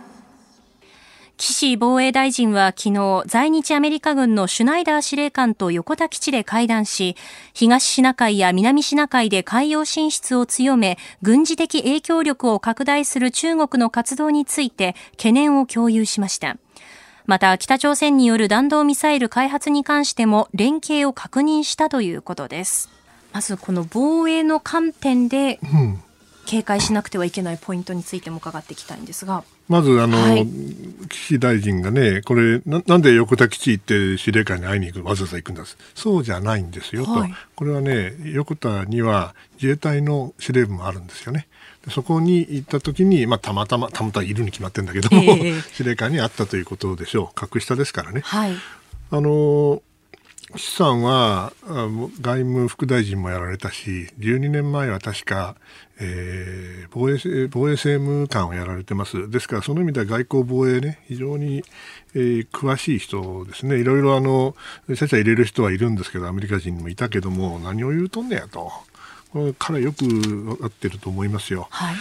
[1.38, 7.16] 岸防衛大臣は昨日、在日アメリカ軍のシュナイダー司令官と横田基地で会談し、
[7.54, 16.56] 東シナ海や南シナ海で海洋進出を強め、軍事的影響力を拡大する中国の活動について懸念を共有しました。
[17.26, 22.90] また、北朝鮮による弾道ミサイル開発に関しても連携を確認したということです。
[23.32, 25.60] まず、この防衛の観点で、
[26.48, 29.44] 警戒しなくてはいけないポイントについても伺っていきたいんですが。
[29.68, 30.48] まず、あの、はい、
[31.10, 37.36] 岸大臣がね、これな、なんで横田基地行って司令官に会いに行く、わざわざ行くんだそうじゃないんですよ、はい、と。
[37.54, 41.48] これはね、横田には自衛隊の司令部もあるんですよね。
[41.90, 47.34] そこに行った時に、まあ、たまたま、たまたまいるに決まってるんだけども、えー、 司令官に会ったということでしょう。
[47.34, 48.22] 格下ですからね。
[48.24, 48.54] はい、
[49.10, 49.82] あの、
[50.54, 55.56] 岸さんは外務副大臣もやられたし、12年前は確か、
[56.00, 59.28] えー、防衛防衛政務官をやられてます。
[59.30, 61.62] ですから、その意味では外交防衛ね、非常に、
[62.14, 63.76] えー、詳しい人ですね。
[63.76, 64.56] いろいろあの、
[64.96, 68.72] ちゃちゃ入れる人はいるんですけど、アメリカ人にもいたけども、何を言うとんねやと。
[69.32, 71.68] これ彼よく分かってると思いますよ。
[71.70, 71.96] はい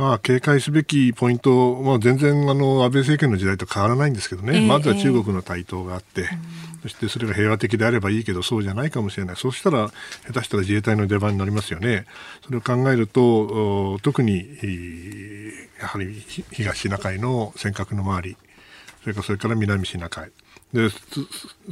[0.00, 9.88] まあ、警戒すべきポイント、まあ、全然あの安倍政権の時代と変わらないんですけどね、えー、まずは中国の台頭があって、えー、そしてそれが平和的であればいいけど、そうじゃないかもしれない、そうしたら、
[10.26, 12.06] 下手したら自衛隊の出番になりますよね、
[12.44, 14.46] それを考えると、特に
[15.80, 18.36] やはり東シナ海の尖閣の周り、
[19.02, 20.30] それからそれから南シナ海。
[20.72, 20.88] で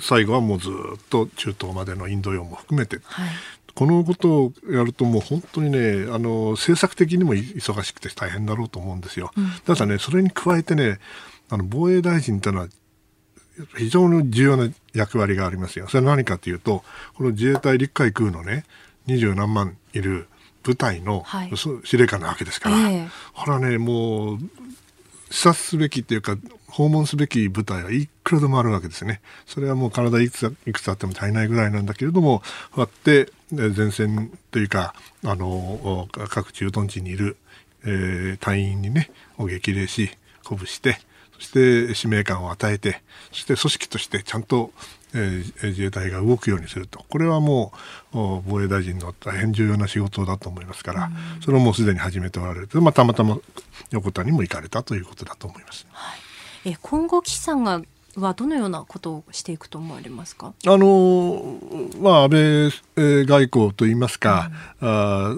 [0.01, 0.73] 最後はもうずっ
[1.09, 3.29] と中東までのインド洋も含めて、はい、
[3.75, 9.31] このことをやるともう本当にねあの政策的にも忙しくて大変だろうと思うんですよ。
[9.37, 10.99] うん、ただねそれに加えてね
[11.49, 12.69] あの防衛大臣というのは
[13.77, 15.89] 非常に重要な役割がありますよ。
[15.89, 18.65] それは何かというとこの自衛隊陸海空のね
[19.07, 20.29] 二十何万いる
[20.63, 21.25] 部隊の、
[21.85, 24.39] 司令官なわけですから、えー、ほらねもう
[25.31, 26.37] 視察すべきっていうか
[26.69, 29.21] 訪問すべき部隊はいくらでもあるわけですね。
[29.47, 32.41] それはもう体いくついくつあっても足りないぐらいなんだけれども、
[32.73, 34.95] こうやって前線というか、
[35.25, 37.37] あの、各駐屯地にいる、
[37.85, 40.11] えー、隊員にね、を激励し、
[40.43, 41.01] 鼓舞して、
[41.39, 44.73] そして使命感を与えて、そして組織としてちゃんと、
[45.15, 47.05] えー、自衛隊が動くようにすると。
[47.09, 47.73] これはも
[48.13, 52.69] う、防衛大臣の大変重要な仕事だと思いますから、それをもうすでに始めておられる。
[52.81, 53.39] まあ、たまたま
[53.91, 55.87] 横田にも行かれたということだと思います。
[55.93, 56.19] はい
[56.65, 57.83] え今後岸さんが
[58.21, 60.55] はどのようなことをしていくと思われますか？
[60.67, 61.59] あの、
[62.01, 62.31] まあ、安
[62.97, 64.51] 倍外交といいますか、
[64.81, 65.37] うん、あ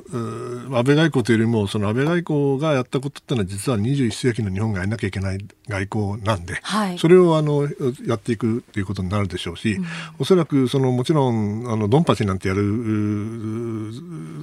[0.79, 5.39] 安倍外交というよりもその安倍外交がやったことってのは実は21世紀の日本がやらなきゃいけない
[5.69, 7.69] 外交なんで、はい、それをあの
[8.07, 9.87] やっていくということになるでしょうし、うん、
[10.19, 12.63] おそらくそのもちろんあのドンパチなんてやる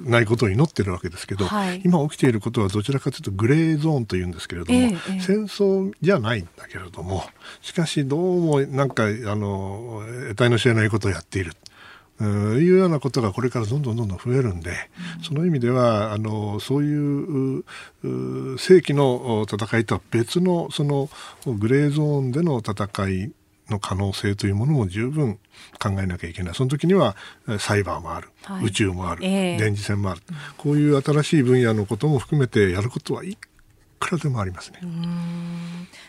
[0.06, 7.24] ないことを祈ってるわけですけど、はい、今起きていることはどちらかというとグレーゾーンというんですけれども、えー、戦争じゃないんだけれども
[7.62, 11.54] しかしどうもなんかあの得体の知れないことをやっている。
[12.20, 14.72] いうようなことがこれからどんどんどんどん増えるんで、
[15.18, 17.64] うん、その意味ではあのそういう
[18.58, 21.10] 正規の戦いとは別のその
[21.46, 23.32] グレーゾーンでの戦い
[23.70, 25.38] の可能性というものも十分
[25.80, 26.56] 考えなきゃいけない。
[26.56, 27.16] その時には
[27.60, 33.38] サイバーもある、はい、宇宙もある、えー、電磁戦もある、うん、こういう新しい分野のことも含めてやることはい
[34.00, 34.80] くらでもありますね。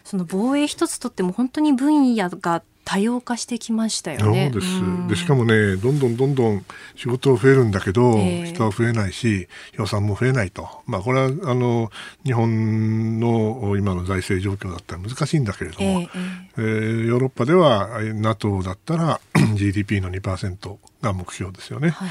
[0.04, 4.50] その防衛一つとっても本当に分野が多様化してきましたよね。
[4.50, 5.08] そうです。
[5.08, 6.64] でしかもね、どんどんどんどん
[6.96, 10.66] 仕事は増えるんだけど、えー、人は増えないし、予算も増えないと。
[10.86, 11.90] まあこれはあの
[12.24, 16.08] 日本の今の財政状況だったら難しいんだけれども、えー、
[16.56, 19.20] えー、ヨーロッパでは NATO だったら
[19.54, 21.90] GDP の2%が目標ですよね。
[21.90, 22.08] はい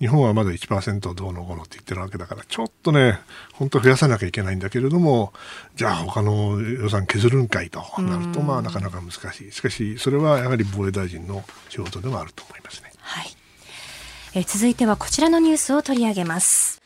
[0.00, 3.18] 日本はまだ1%どうのこうのって言ってるわけだから、ちょっとね、
[3.52, 5.32] 本当増やさなきゃいけないんだけれども、
[5.74, 9.52] じゃあ他の予算削るんかいとなると、まあなかなか難しい。
[9.52, 12.92] しかし、それはやはり防衛大臣の仕事でもあると思いますね。
[13.00, 13.26] はい。
[14.34, 16.80] え続いてはこちらのニュースを取り上げます。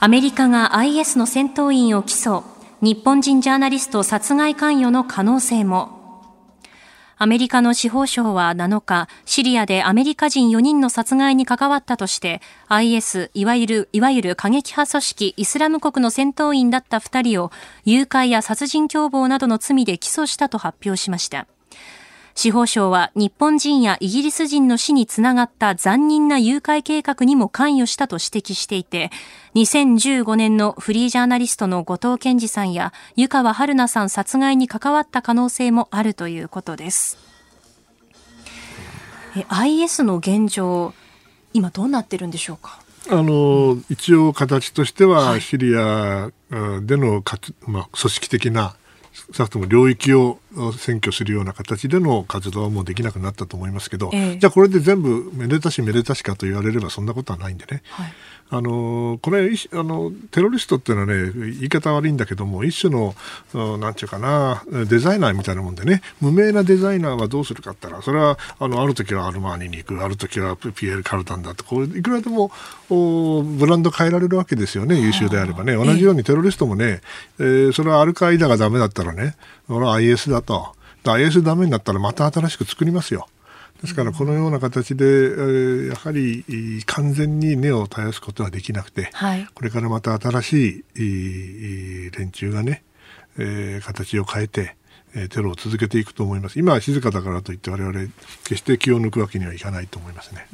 [0.00, 2.44] アメリカが IS の戦闘員を起訴。
[2.80, 5.97] 日本人ジャーナリスト殺害関与の可能性も。
[7.20, 17.50] アメリカの司法省は7日、シリアでアメリカ人4人の殺害に関わったとして、IS、いわゆる、いわゆる過激派組織イスラム国の戦闘員だった2人を、
[17.84, 21.48] 誘拐や殺人共謀などの罪で起訴したと発表しました。
[22.38, 29.10] 司法省は日本人やイギリス人の死につながった残忍な誘拐計画にも関与したと指摘していて、
[29.56, 37.18] 2015年のフリージャーナリストの後藤健二さんや湯川春菜さん殺害に関わった可能性もあるということです。
[39.48, 40.94] IS の現状、
[41.54, 42.78] 今どうなってるんでしょうか？
[43.10, 46.30] あの一応形としてはシリア
[46.82, 48.76] でのかつ、まあ、組織的な
[49.32, 58.12] 少なくとも領域を占拠するような形での活動はもうできなくなったと思いますけど、えー、じゃあこれで全部めでたしめでたしかと言われればそんなことはないんでね、はい、
[58.50, 63.14] あのこれあのテロリストっていうのはね言い方悪いんだけども一種の
[63.78, 72.50] なんていうかなデザイナーみたいなもんでね無名なデザイナーはどうするかって言ったらそれはあのある時はアルマーニに行くある時はピエール・カルタンだとこういくらでも
[72.88, 75.74] ブランド変えられるわけですよね優秀であればね。
[75.74, 77.00] 同じようにテロリストもね、
[77.38, 79.36] えー、それはアルカイダがダメだったらね
[79.68, 80.74] IS だと。
[81.04, 83.28] IS ダメになったらまた新しく作りますよ。
[83.80, 86.44] ですからこのような形で、えー、やはり
[86.86, 92.82] 完全に根を絶やすことはできなくて、はい、これからまた新しい連中がね、
[93.38, 94.76] えー、形を変えて、
[95.18, 96.58] えテロを続けていくと思います。
[96.58, 97.92] 今は静かだからといって我々
[98.44, 100.46] 決して気を抜くわけにはいかないと思いますね。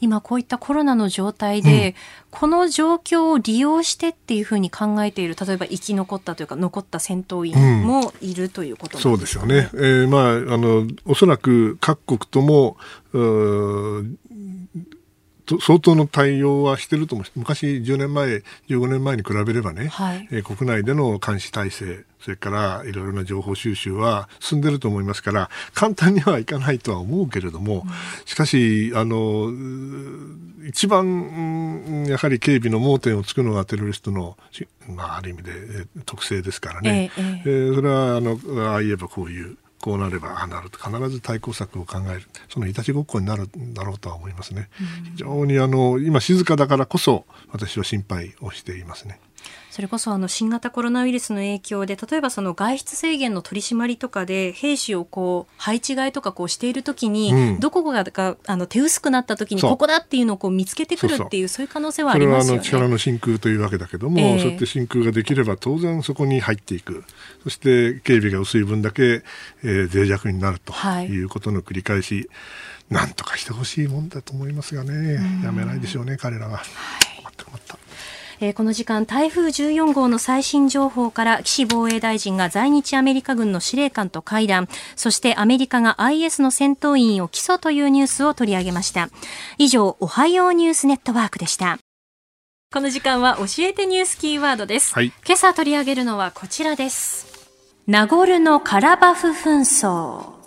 [0.00, 9.70] 今こういったコロナの状態で、うん、この状況を利用してっていうふうに考えている例えば生き残ったというか残った戦闘員もいるということねうん、そうですよね。
[9.74, 12.76] えー、まああのおそらく各国とも
[15.60, 27.84] 相当の対応はしてると思う昔10年前15年前に比べればね、はい、えー、国内での監視体制それからいろいろな情報収集は進んでると思いますから簡単にはいかないとは思うけれども、
[28.24, 29.52] しかしあの
[30.64, 34.36] 一番やはり警備の盲点をつくのがテロリストの、
[34.88, 35.52] まあ、ある意味で
[36.06, 38.38] 特性ですからね、えー、えー、それはあの
[38.70, 44.68] ああ言えばこういうこうなればああなると必ず対抗策を考えるそのいたちごっこになるんだろうとは思いますね、
[45.10, 49.18] 非常にあの今静かだからこそ私は心配をしていますね。
[49.72, 62.62] それこそあの新型コロナウイルスの影響で例えばその外出制限の取り締まりとかで兵士をこう配置換えとかこうしているときに、うん、どこががあの手薄くなったときにここだっていうのをこう見つけてくるっていうそういう可能性はありますよね。
[62.62, 67.04] それはあの力の真空というわけだけども、えー、そうやって真空ができれば当然そこに入っていく。
[67.42, 69.22] そして警備が薄い分だけ、
[69.64, 71.24] えー、脆弱になるとい。
[71.24, 72.28] うことの繰り返し、
[72.90, 75.14] はい、なんとかしてほしいもんだと思いますがね。
[75.42, 76.58] やめないでしょうね彼らは。
[76.58, 76.66] はい、
[77.22, 77.81] 困った困った
[78.42, 84.68] えー、この時間台風14号の最新情報から岸防衛大臣が在日アメリカ軍の司令官と会談。
[84.96, 89.10] そしてアメリカが IS の戦闘員を起訴というニュースを取り上げました。
[89.58, 91.78] 以上おはようニュースネットワークでした。
[92.72, 97.48] この時間は教えてニュースキーワードです、はい、今朝取り上げるのはこちらです。
[97.86, 100.41] ナゴルノカラバフ紛争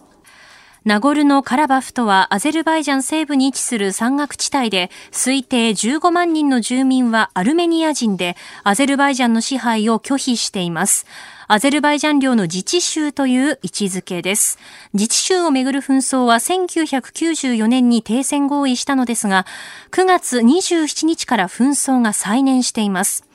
[0.85, 11.07] ナゴルノカラバフとはアゼルバイジャン西部に位置する山岳地帯で推定15万人の住民はアルメニア人でアゼルバイジャンの支配を拒否しています。
[11.47, 14.59] アゼルバイジャン領の自治州という位置づけです。
[14.93, 19.47] 自治州をめぐる紛争は1994年に停戦合意したのですが、
[19.89, 23.25] 9月27日から紛争が再燃しています。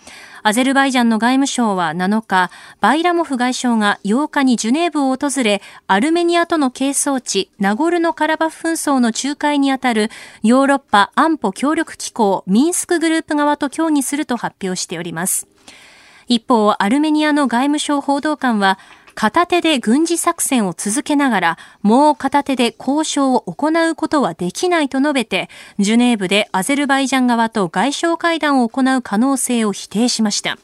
[0.42, 2.50] アゼルバイジャンの外務省は7日、
[2.81, 10.11] バイラモフ外相が8日にジュネーブを訪れ、アルメニアとの係争地、ナゴルノカラバフ紛争の仲介にあたる
[10.42, 15.46] ヨーロッパ安保協力機構ミンスクグループ側と協議すると発表しております。
[16.26, 18.79] 一方、アルメニアの外務省報道官は、
[19.20, 30.56] 片手で軍事作戦を続けながら、もう片手で交渉を行うことはできないと述べて、ジュネーブでアゼルバイジャン側と外相会談を行う可能性を否定しました。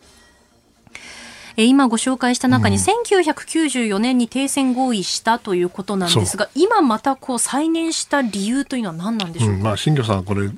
[1.59, 10.49] 今ご紹介した中に、1994年に停戦合意したということなんですが、今またこう再燃した理由というのは何なんでしょうか、うん、まあ、新庄さん、これ、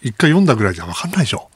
[0.00, 1.50] 一回読んだぐらいじゃ分かんないでしょ。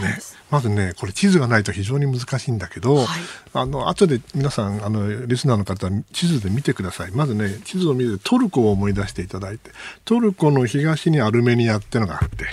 [0.00, 3.06] ね、まずね、これ地図がないと非常に難しいんだけど、はい、
[3.52, 7.10] あの、後で皆さん、あの、リスナーの方、地図で見てください。
[7.10, 9.72] まずね、地図を見てトルコを思い出していただいて、
[10.04, 12.46] トルコの東にアルメニアってのがあって、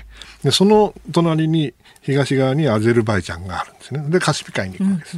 [0.43, 4.03] で、その隣に東側にアゼルバイジャンがあるんですね。
[4.09, 5.17] で、カスピ海に行くわけです。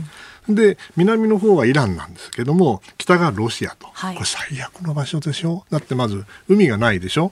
[0.49, 3.88] うん、で、南の方はイランなんですけども、北がロシアと。
[3.93, 5.66] はい、これ最悪の場所でしょ？
[5.72, 7.32] だってまず海がないでしょ？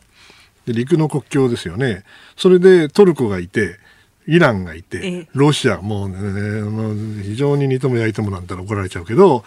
[0.65, 2.05] で陸の国境ですよね。
[2.37, 3.77] それでトルコがいて、
[4.27, 9.43] イランがいて、ロシア、もうね、非常に似とも焼いてもなんたら怒られちゃうけど、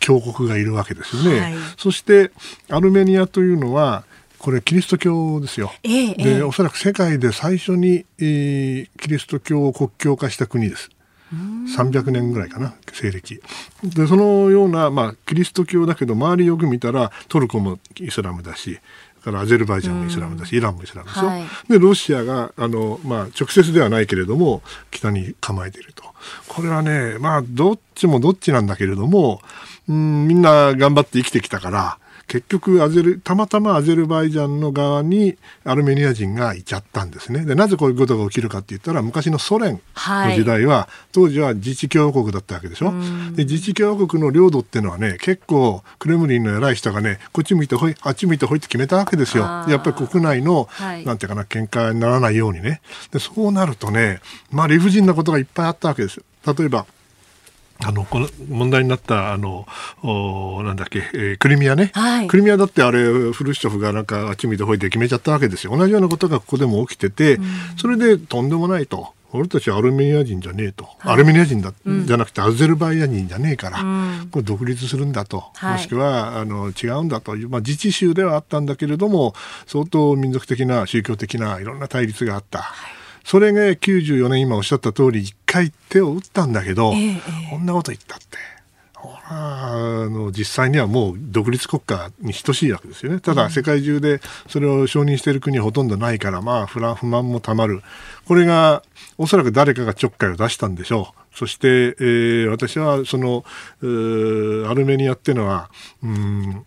[0.00, 1.40] 強国がいるわけですよね。
[1.40, 2.30] はい、そして、
[2.68, 4.04] アルメニアというのは、
[4.38, 5.72] これキリスト教ですよ。
[5.82, 10.90] えー、で、おそらく世界で最初に、えー、キリスト教を国教化した国です。
[11.32, 13.40] 300年ぐらいかな西暦
[13.82, 18.78] でそのような、まあ、キリスト教だけど周りよく見たらトルコもイスラムだし
[19.26, 21.26] からアゼルバイジャンもイスラムだし、イランもイスラムですよ。
[21.26, 24.62] はい、で、ロシアが、あの、まあ、直接ではないけれども、
[24.92, 26.04] 北に構えていると。
[26.46, 29.42] これはね、まあ、どっちもどっちなんだけれども、
[29.88, 37.44] うん、みんな頑張って生きてきたから、結局アゼル、たまたまアゼルバイジャンの側にアルメニア人がいちゃったんですね。
[37.44, 42.92] で、なぜこういうことが起きるかって言ったら、昔のソ連の時代は、はい、当時は自治共和国だったわけでしょ。
[43.32, 49.44] で、自治共和国の領土っていうのはね、結構クレムリンの偉い人がね、こっち向いてほい、あっち向いてほいって決めたわけですよ。
[49.68, 52.80] やっぱり国内の、はい、なんていうかな、喧嘩にならないようにね。
[53.12, 54.20] で、そうなるとね、
[54.50, 56.24] まあ理不尽なことがいっぱいあったわけですよ。
[56.54, 56.86] 例えば、
[57.84, 59.66] あの、この問題になった、あの、
[60.02, 65.76] おなんだっけ、えー、クリミアね、はい、クリミアだってあれ、フルシチョフがなんかあっち見てほいて決めちゃったわけですよ。
[65.76, 67.44] 同じようなことがここでも起きてて、うん、
[67.76, 69.16] それでとんでもないと。
[69.32, 79.34] 俺たちはアルメニア人じゃねえと、はい、アルメニア人だ、うん、じゃなくてアゼルバイジャン人じゃねえから、うん、これ独立するんだと、はい、もしくはあの違うんだという、まあ、自治州ではあったんだけれども
[79.66, 82.60] 相当民族的な宗教的ないろんな対立があった。
[82.60, 82.95] はい
[83.26, 88.24] それが94年今おっしゃった通り一回手を打ったんだけど、えー、こんなこと言ったって。
[89.28, 93.18] あの実際にはもう独立国家に等しいわけですよね。
[93.18, 97.82] ただ世界中でそれを承認している国はほとんどないから、まあ不不満もたまる。
[98.26, 98.84] これが
[99.18, 101.36] おそらく誰かがちょっかいを出したんでしょう。
[101.36, 103.44] そして、えー、私はその、
[103.80, 105.68] アルメニアっていうのは、
[106.02, 106.64] うん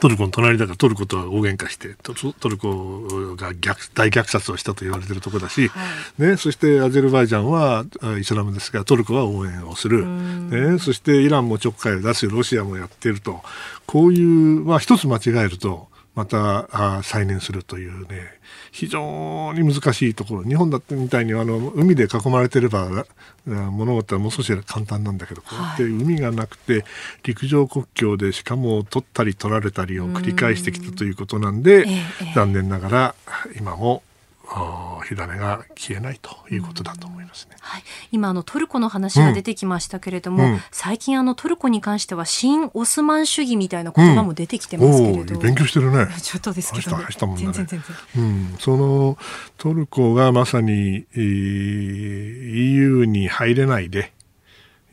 [0.00, 5.80] トルコの隣だからトルコと大喧嘩してトルコが逆大虐殺をしたと言われてるところだし、は
[6.18, 7.84] い、ね、そしてアゼルバイジャンは
[8.18, 13.42] イスラムですがトルコは応援をする、ね、そしてイランもちょっかいを出すロシアもやってると。
[13.90, 18.38] こういう、まあ、一つ間違えるとまたあ再燃するというね
[18.72, 20.42] 非常に難しいところ。
[20.42, 23.06] 日本だってみたいにあの海で囲まれてれば
[23.46, 26.84] 物事はもう少し簡単なんだけど、こうやって海がなくて
[27.22, 31.86] 陸上国境でしかも取ったり取られたりを繰り返してきたということなんで、
[32.34, 33.14] 残念ながら
[33.58, 34.02] 今も
[34.50, 37.56] 火種が消えないということだと思いますね。
[37.60, 46.08] はい、今あのトルコの話が出てきましたけれども、うんうん、最近あのトルコに関しては新オスマン主義みたいな言葉も出てきてますけれど、うん、勉強してるね。
[46.20, 47.80] ちょっとですけど、ね、全然全然。
[48.16, 49.16] うん、その
[49.56, 54.12] トルコがまさに、えー、EU に入れないで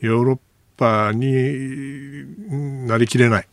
[0.00, 0.38] ヨーロッ
[0.76, 3.48] パになりきれない。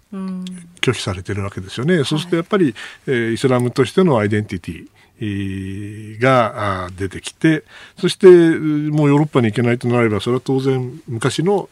[0.82, 2.03] 拒否されてるわけですよね。
[2.03, 2.76] そうするとやっぱり、
[3.08, 4.88] えー、イスラムとしてのアイデンティティ、
[5.20, 7.63] が出てきて、
[7.99, 11.70] そしてもうヨーロッパに行けないとなれば、それは当然昔の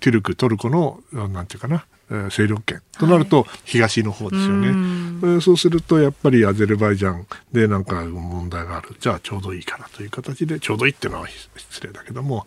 [0.00, 1.84] ティルク、トルコの、なんていうかな、
[2.30, 8.96] 勢力圏となると東の方ですよね、はい、そうするとやっぱりアゼルバイジャンでなんか問題がある。
[9.00, 12.46] じゃあちょうどいいかなという形でちょうどいいっていうのは失礼だけども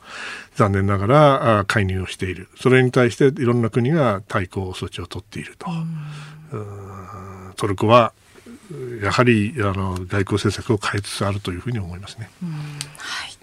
[0.55, 2.47] 残念ながら介入をしている。
[2.59, 5.65] それに対していろんな国が対抗措置を取っていると。
[7.55, 8.13] トルコは
[9.01, 12.29] やはりあの外交政策を変えつつあるというふうに思いますね。
[12.97, 13.35] はい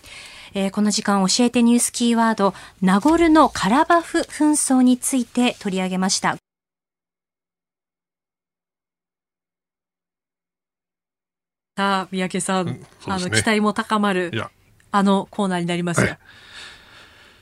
[0.55, 6.37] えー、この時間教えてニュースキーワードナゴルノカラバフ紛争について取り上げました。
[11.77, 14.31] さあ三宅さん、ね、あの期待も高まる
[14.91, 16.19] あのコーナーになりますが、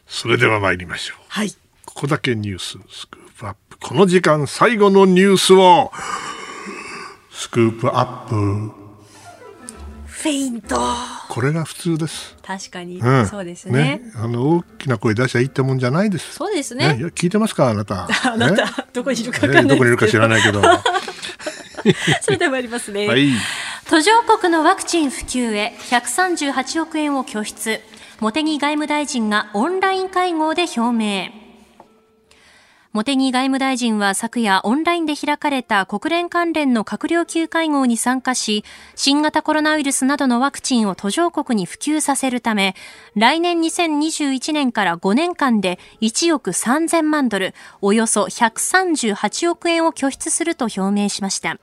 [0.06, 1.24] それでは参りましょう。
[1.28, 1.50] はい。
[1.84, 5.90] ここだけニューススクープアップこの時間最後のニュースを
[7.40, 8.34] スクープアップ。
[10.04, 10.76] フェイント。
[11.30, 12.36] これが普通です。
[12.42, 16.34] 確かに、うん、そうですね、ね、あの大きな声出しゃいいってもんじゃないです。
[16.34, 18.06] そうですね、ね、聞いてますかあなた。
[18.30, 20.60] あなた、どこにいるかかどこにいるか知らないけど。
[22.20, 23.30] それでは参りますね、はい、
[23.88, 27.80] 途上国のワクチン普及へ138億円を拠出。
[28.20, 31.39] 茂木外務大臣がオンライン会合で表明
[32.92, 38.64] 茂木外務大臣は昨夜オンラインで開かれた国連関連の閣僚級会合に参加し、
[38.96, 42.74] 新型コロナウイルスなどのワクチンを途上国に普及させるため、
[43.14, 51.60] 来年2021年から5年間で1億3000万ドル、およそ138億円を拠出すると表明しました。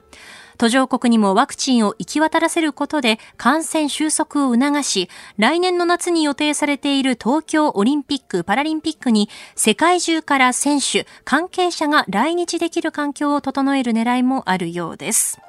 [0.58, 15.40] 途上国にもワクチンを行き渡らせることで感染収束を促し、来年の夏に予定されている東京オリンピック・パラリンピックに世界中から選手、関係者が来日できる環境を整える狙いもあるようです。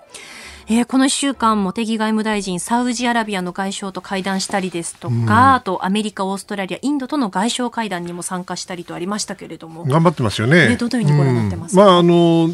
[0.71, 9.85] えー、この1週間、茂木外務大臣、サウジアラビアの外相と会談したりですとか、うん、あとアメリカ、オーストラリア、インドとの外相会談にも参加したりとありましたけれども。
[9.85, 10.77] 頑張ってますよね。
[10.77, 12.51] どのようにご覧になってますか、うん、まあ、あの、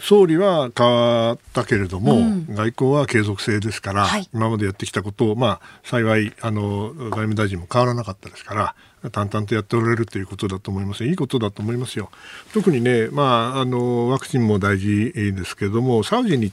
[0.00, 12.10] 総理は変わったけれども、うん、外交は継続性ですから、はい、今までやってきたことを、まあ、幸いあの外務大臣も変わらなかったですから淡々とやっておられるということだと思いますいいことだと思いますよ。
[12.52, 16.52] 特にね、まあ、あのワクチンも大事ですけれどもサウジに、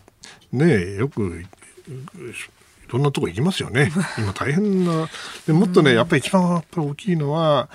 [0.51, 3.91] ね、よくいろんなとこ行きますよね。
[4.17, 5.09] 今大変な
[5.47, 7.67] でもっとね、やっぱり一番やっぱり大きいのは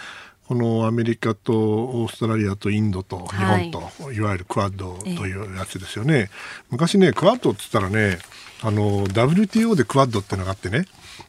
[0.50, 6.28] このアメリカとオーストラリアとインドと日本と、はい、いわゆるクアッドというやつですよね。
[6.70, 8.18] 昔ね、クアッドって言ったらね、
[8.60, 10.86] あの、WTO でクアッドってのがあってね、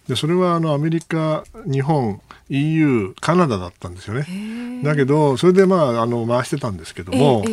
[0.07, 2.19] でそれはあのアメリカ、日本、
[2.49, 4.81] EU、カナダだったんですよね。
[4.83, 7.43] だけど、それでまあ、あの、回してたんですけども、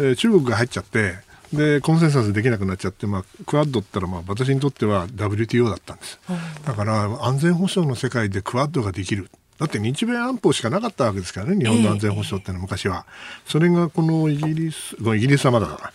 [0.00, 1.16] ええ中国が入っちゃって、
[1.52, 6.18] で、コンセンサスできなくなっちゃって、まあ、クアッドったら、まあ、私にとっては WTO だったんです。
[6.64, 9.30] だから、安全保障の世界でクアッドができる。
[9.58, 13.04] だって日米安保しかなかったわけですからね、日本の安全保障っていうのは昔は。
[13.44, 15.92] それがこのイギリス、イギリスはまだ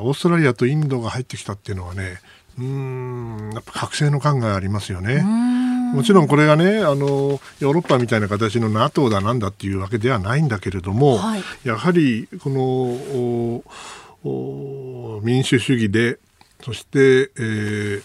[0.00, 2.20] オーストラリアとインドが入ってきたっていうのはね、
[2.58, 5.24] うん、やっぱ覚醒の感がありますよね。
[5.94, 13.62] もちろんこれがね、あの、ヨーロッパみたいな形の NATO だなんだっていうわけではないんだけれども、はい、やはりこの
[15.22, 16.18] 民主主義で、
[16.62, 18.02] そして、えー、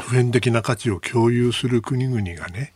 [0.00, 2.72] 普遍的な価値を共有する国々がね、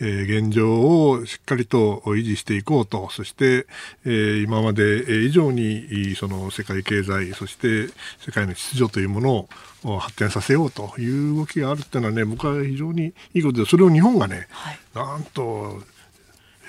[0.00, 3.66] えー、現状をしっかりと維持していこうと、そして、
[4.04, 7.88] えー、今まで以上にその世界経済、そして
[8.24, 9.48] 世界の秩序というもの
[9.84, 10.94] を発展させようと。
[10.98, 15.82] いう動きがあるっていうのはね、僕は非常にいいことで、それを日本がね、はい、なんと、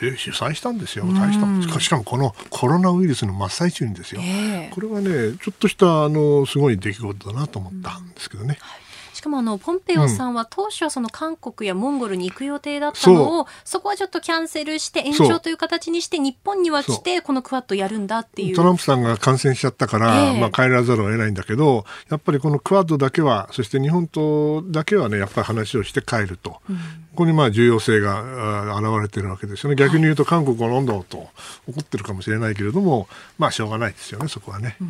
[0.03, 1.39] え主催したんですよ、大し
[1.71, 8.57] たしかもこのコロナウイルスの真っ最中にですよ、えー、これはね、ちょっとしたあのすごい出来事だなと思ったんですけどね。
[8.59, 8.80] はい
[9.21, 18.55] しかもあのポンペオさんは当初はその韓国やモンゴルに行く予定だったのを、そこはちょっとキャンセルして延長という形にして日本には来てこのクワッドやるんだっていう。
[18.55, 26.81] トランプさんが感染しちゃったから、えー、まあ、帰らざるを得ないんだけどやっぱりこのクワッドだけはそして日本とだけはねやっぱり話をして帰ると、うん、こ
[27.17, 29.75] こにまあ重要性が現れてるわけですよね。
[29.75, 31.27] 逆に言うと韓国はなんだと
[31.67, 33.07] 怒ってるかもしれないけれども
[33.37, 34.77] まあしょうがないですよねそこはね。
[34.81, 34.87] うん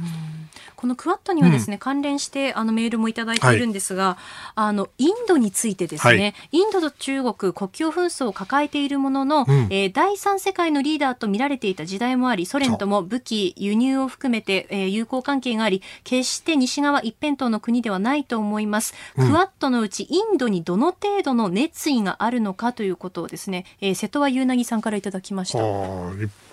[0.81, 4.15] このクワッドにはですね、うん、関連してあのメールもいただいているんですが、はい、
[4.55, 25.59] あのインドについてですね、はい、インドと中国国境紛争を抱えているものの、うん、えー、第三世界のリーダーと見られていた時代もありソ連とも武器輸入を含めて、えー、友好関係があり決して西側一辺倒の国ではないと思います、うん、クワッドのうちインドにどの程度の熱意があるのかということをですね、えー、瀬戸はゆうなぎさんからいただきました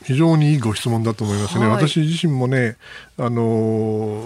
[0.08, 2.78] 非常にいいご質問だと思いますね、はい、私自身もね
[3.18, 4.22] あの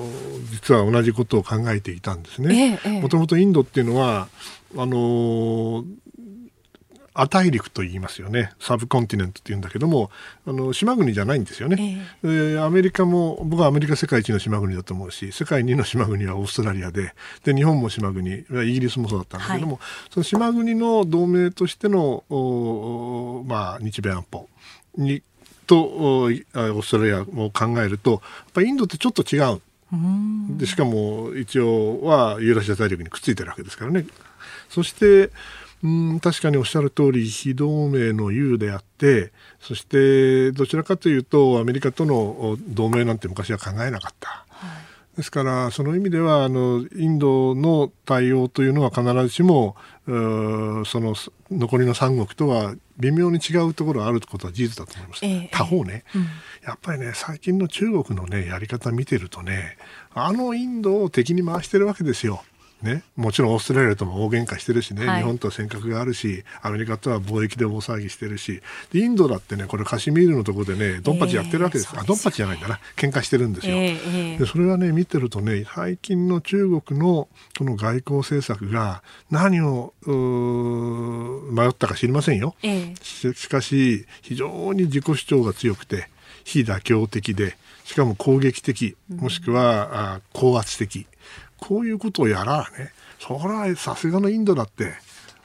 [0.53, 2.79] 実は同じことを考えていたんですね。
[3.01, 4.29] もともとインドっていうのは
[4.77, 5.85] あの
[7.15, 8.53] 亜大陸と言いますよね。
[8.61, 10.13] サブコンティネントって言うんだけども
[10.47, 17.13] あの島国じゃないんですよね、えー、アメリカも僕はアメリカ世界一の島国だと思うし世界2の島国はオーストラリアで
[17.43, 22.23] で日本も島国イギリスもそうだったんだけども、はい、その島国の同盟としての
[23.49, 24.49] まあ、日米安保
[24.97, 25.23] に
[25.67, 28.21] とオーストラリアも考えるとやっ
[28.55, 29.61] ぱインドってちょっと違う。
[30.57, 34.07] でしかも一応はユーラシア大陸にくっついてるわけですからね。
[34.69, 35.31] そして
[35.83, 44.47] うん確かにおっしゃる通り非同盟の U であってそしてどちらかというとアメリカとの同盟なんて昔は考えなかった。
[45.17, 51.15] ですからその意味ではあのインドの対応というのは必ずしもその
[51.51, 55.25] 残りの三国とは微妙に違うところがあることは事実だと思います。
[55.25, 56.23] えー、他方ね、うん、
[56.67, 59.77] やっぱりね最近の中国のねやり方見てるとね
[60.15, 62.43] あのインドを敵に回してるわけですよ。
[62.83, 68.61] ね、もちろんオーストラリアとも大喧嘩してるしね、はい、日本とは尖閣があるしアメリカとは貿易で大騒ぎしてるし。
[68.93, 72.79] インドだってねこれカシミールのところでねドンパチやってるわけです、えー、あドンパチじゃないんだな。
[72.97, 77.29] 喧嘩してるんですよ、えー、でそれはね見てるとね最近の中国の
[77.59, 86.09] この外交政策が何を迷ったか知りませんよ、えー、しかし非常に自己主張が強くて
[86.45, 91.07] 非妥協的でしかも攻撃的もしくは、あ高圧的
[91.63, 94.95] こういうことをやらねそれはさすがのインドだって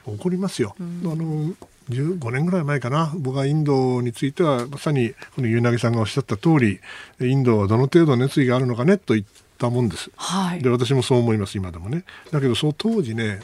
[0.08, 0.76] 怒りますよ。
[0.80, 1.54] あの
[1.90, 6.80] 15年ぐらい前かな僕はインドについてはまさにこの柳さんがおっしゃった通り
[7.22, 9.26] インドはどの程度熱意があるのかねと言っ
[9.58, 10.10] たもんです。
[10.16, 12.04] はい、で私もそう思います今でもね。
[12.32, 13.42] だけどその当時ね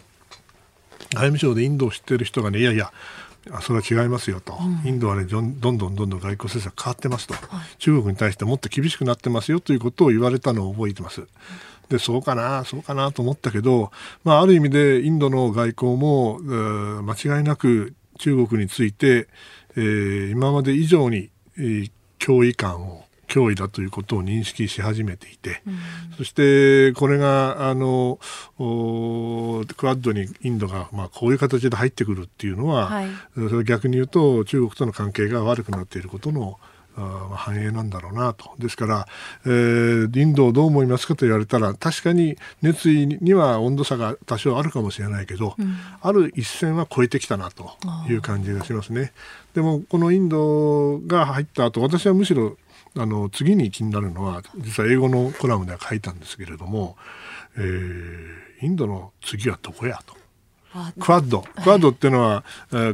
[1.11, 2.91] 外務省でインドを知ってる人がねいやいや
[3.61, 7.43] それは違いますよと、うん、インドはねどんどんどんどん外交政策変わってますと、はい、
[7.77, 11.27] 中国に対してもっと厳しくなってますよということを言われたのを覚えてます。
[11.89, 13.91] でそうかなそうかなと思ったけど、
[14.23, 16.39] まあ、ある意味でインドの外交も
[17.03, 19.27] 間違いなく中国について、
[19.75, 25.79] えー、今まで以上に、えー、脅威感を脅威だということを認識し始めていて、うん、
[26.17, 28.19] そしてこれがあの
[28.57, 36.59] クアッドにインドが、まあ、こういう形で入ってくるっていうのは、はい、それ逆に言うと中国との関係が悪くなっていることの
[36.95, 38.51] 繁栄なんだろうなと。
[38.59, 39.07] ですから、
[39.45, 47.71] えー、インドをどう思いますかと言われたら、確かに熱意には温度差が多少あるかもしれないけど、うん、ある一線は超えてきたなと
[48.09, 49.11] いう感じがしますね。
[49.53, 52.57] でも、このインドが入った後、私はむしろ、
[52.95, 56.95] あの、次に気になるのは、実は英語のコラムでは書いたんですけれども、
[57.57, 60.22] えー、インドの次はどこやと。
[60.99, 61.41] クアッド。
[61.41, 62.43] クアッドっていうのは、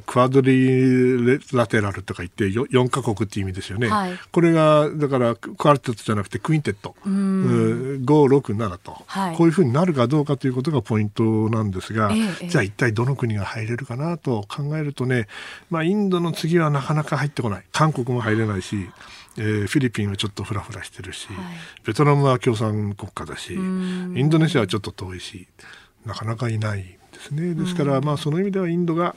[0.05, 3.87] クアドリラテラルとか言って 4, 4カ国っていう意味ですよね。
[3.87, 6.95] はい、これが、だからクアルテットじゃなくてクインテット。
[7.05, 15.27] 5、6、7と、はい、こういうふうになるかどうかということがポイントなんですが、ええ、じゃあ一体どの国が入れるかなと考えるとね、
[15.69, 17.63] まあインドの次はなかなか入ってこない。
[17.71, 18.89] 韓国も入れないし、
[19.37, 21.35] えー、フィリピンはちょっとフラフラしてるし、はい、
[21.85, 25.47] ベトナムは共産国家だし、インドネシアはちょっと遠いし、
[26.05, 26.98] なかなかいない。
[27.29, 27.53] ですね。
[27.53, 29.15] ですから、まあ、その意味ではインドが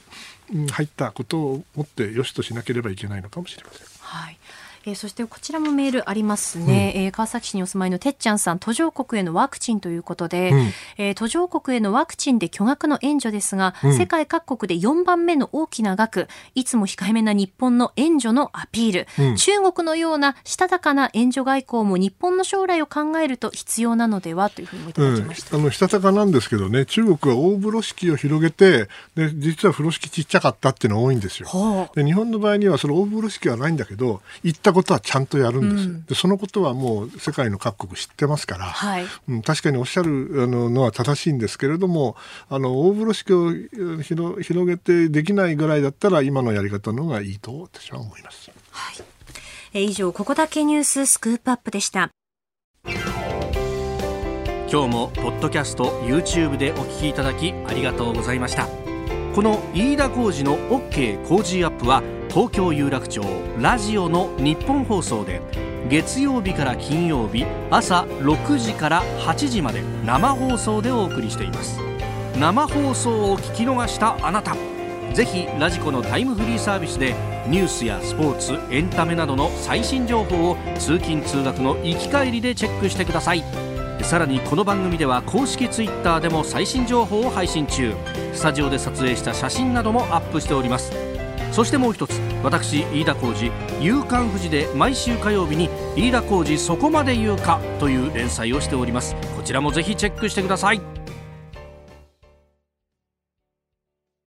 [0.73, 3.87] 入ったことをもってよしとしなければいけないのかもしれません。
[4.01, 4.39] はい
[4.85, 10.59] えー、そしてこちらもメールありますね、うん、えー、川崎市にお住まいのてっちゃんさん途上国へのワクチンということで、うん、
[10.99, 31.49] えー、途上国へのワクチンで巨額の援助ですが、うん、世界各国で4番目の大きな額いつも控えめな日本の援助のアピール、中国のようなしたたかな援助外交も日本の将来を考えると必要なのではというふうにいただきました、あのしたたかなんですけどね中国は大風呂敷を広げてで実は風呂敷ちっちゃかったっていうのが多いんですよ。
[31.95, 42.17] で日本の場合にはその大風呂敷はないんだけど行ったことはちゃんとやるんです、うん、でそのことはもう世界の各国知ってますから、はい、うん、確かにおっしゃるあののは正しいんですけれども
[42.49, 43.53] あの大風呂敷を
[44.03, 48.51] 広広げてできないぐらいだったら今のやり方の方がいいと私は思います。
[48.71, 49.05] はい、
[49.75, 52.11] え以上ここだけニューススクープアップでした。
[54.73, 58.67] 今日もポッドキャスト YouTube でお聞きいただきありがとうございました。
[59.35, 62.03] この飯田浩司の OK 工事アップは
[62.33, 63.23] 東京有楽町
[63.61, 65.43] ラジオの日本放送で
[65.91, 71.79] 月曜日から金曜日朝6時から8時まで生放送でお送りしています。
[72.41, 74.57] 生放送を聞き逃したあなた
[75.13, 77.15] ぜひラジコのタイムフリーサービスで
[77.47, 83.45] ニュースやスポーツエンタメなどの最新情報を通勤通学の行き帰りでチェックしてください。
[84.01, 87.93] さらにこの番組では公式 Twitter でも最新情報を配信中。
[88.33, 91.12] スタジオで撮影した写真などもアップしております。
[91.53, 99.15] そしてもう一つ私飯田浩司「夕刊富士」で毎週火曜日に「飯田浩司そこまで言うか」という連載をしております。
[99.37, 100.81] こちらもぜひチェックしてください。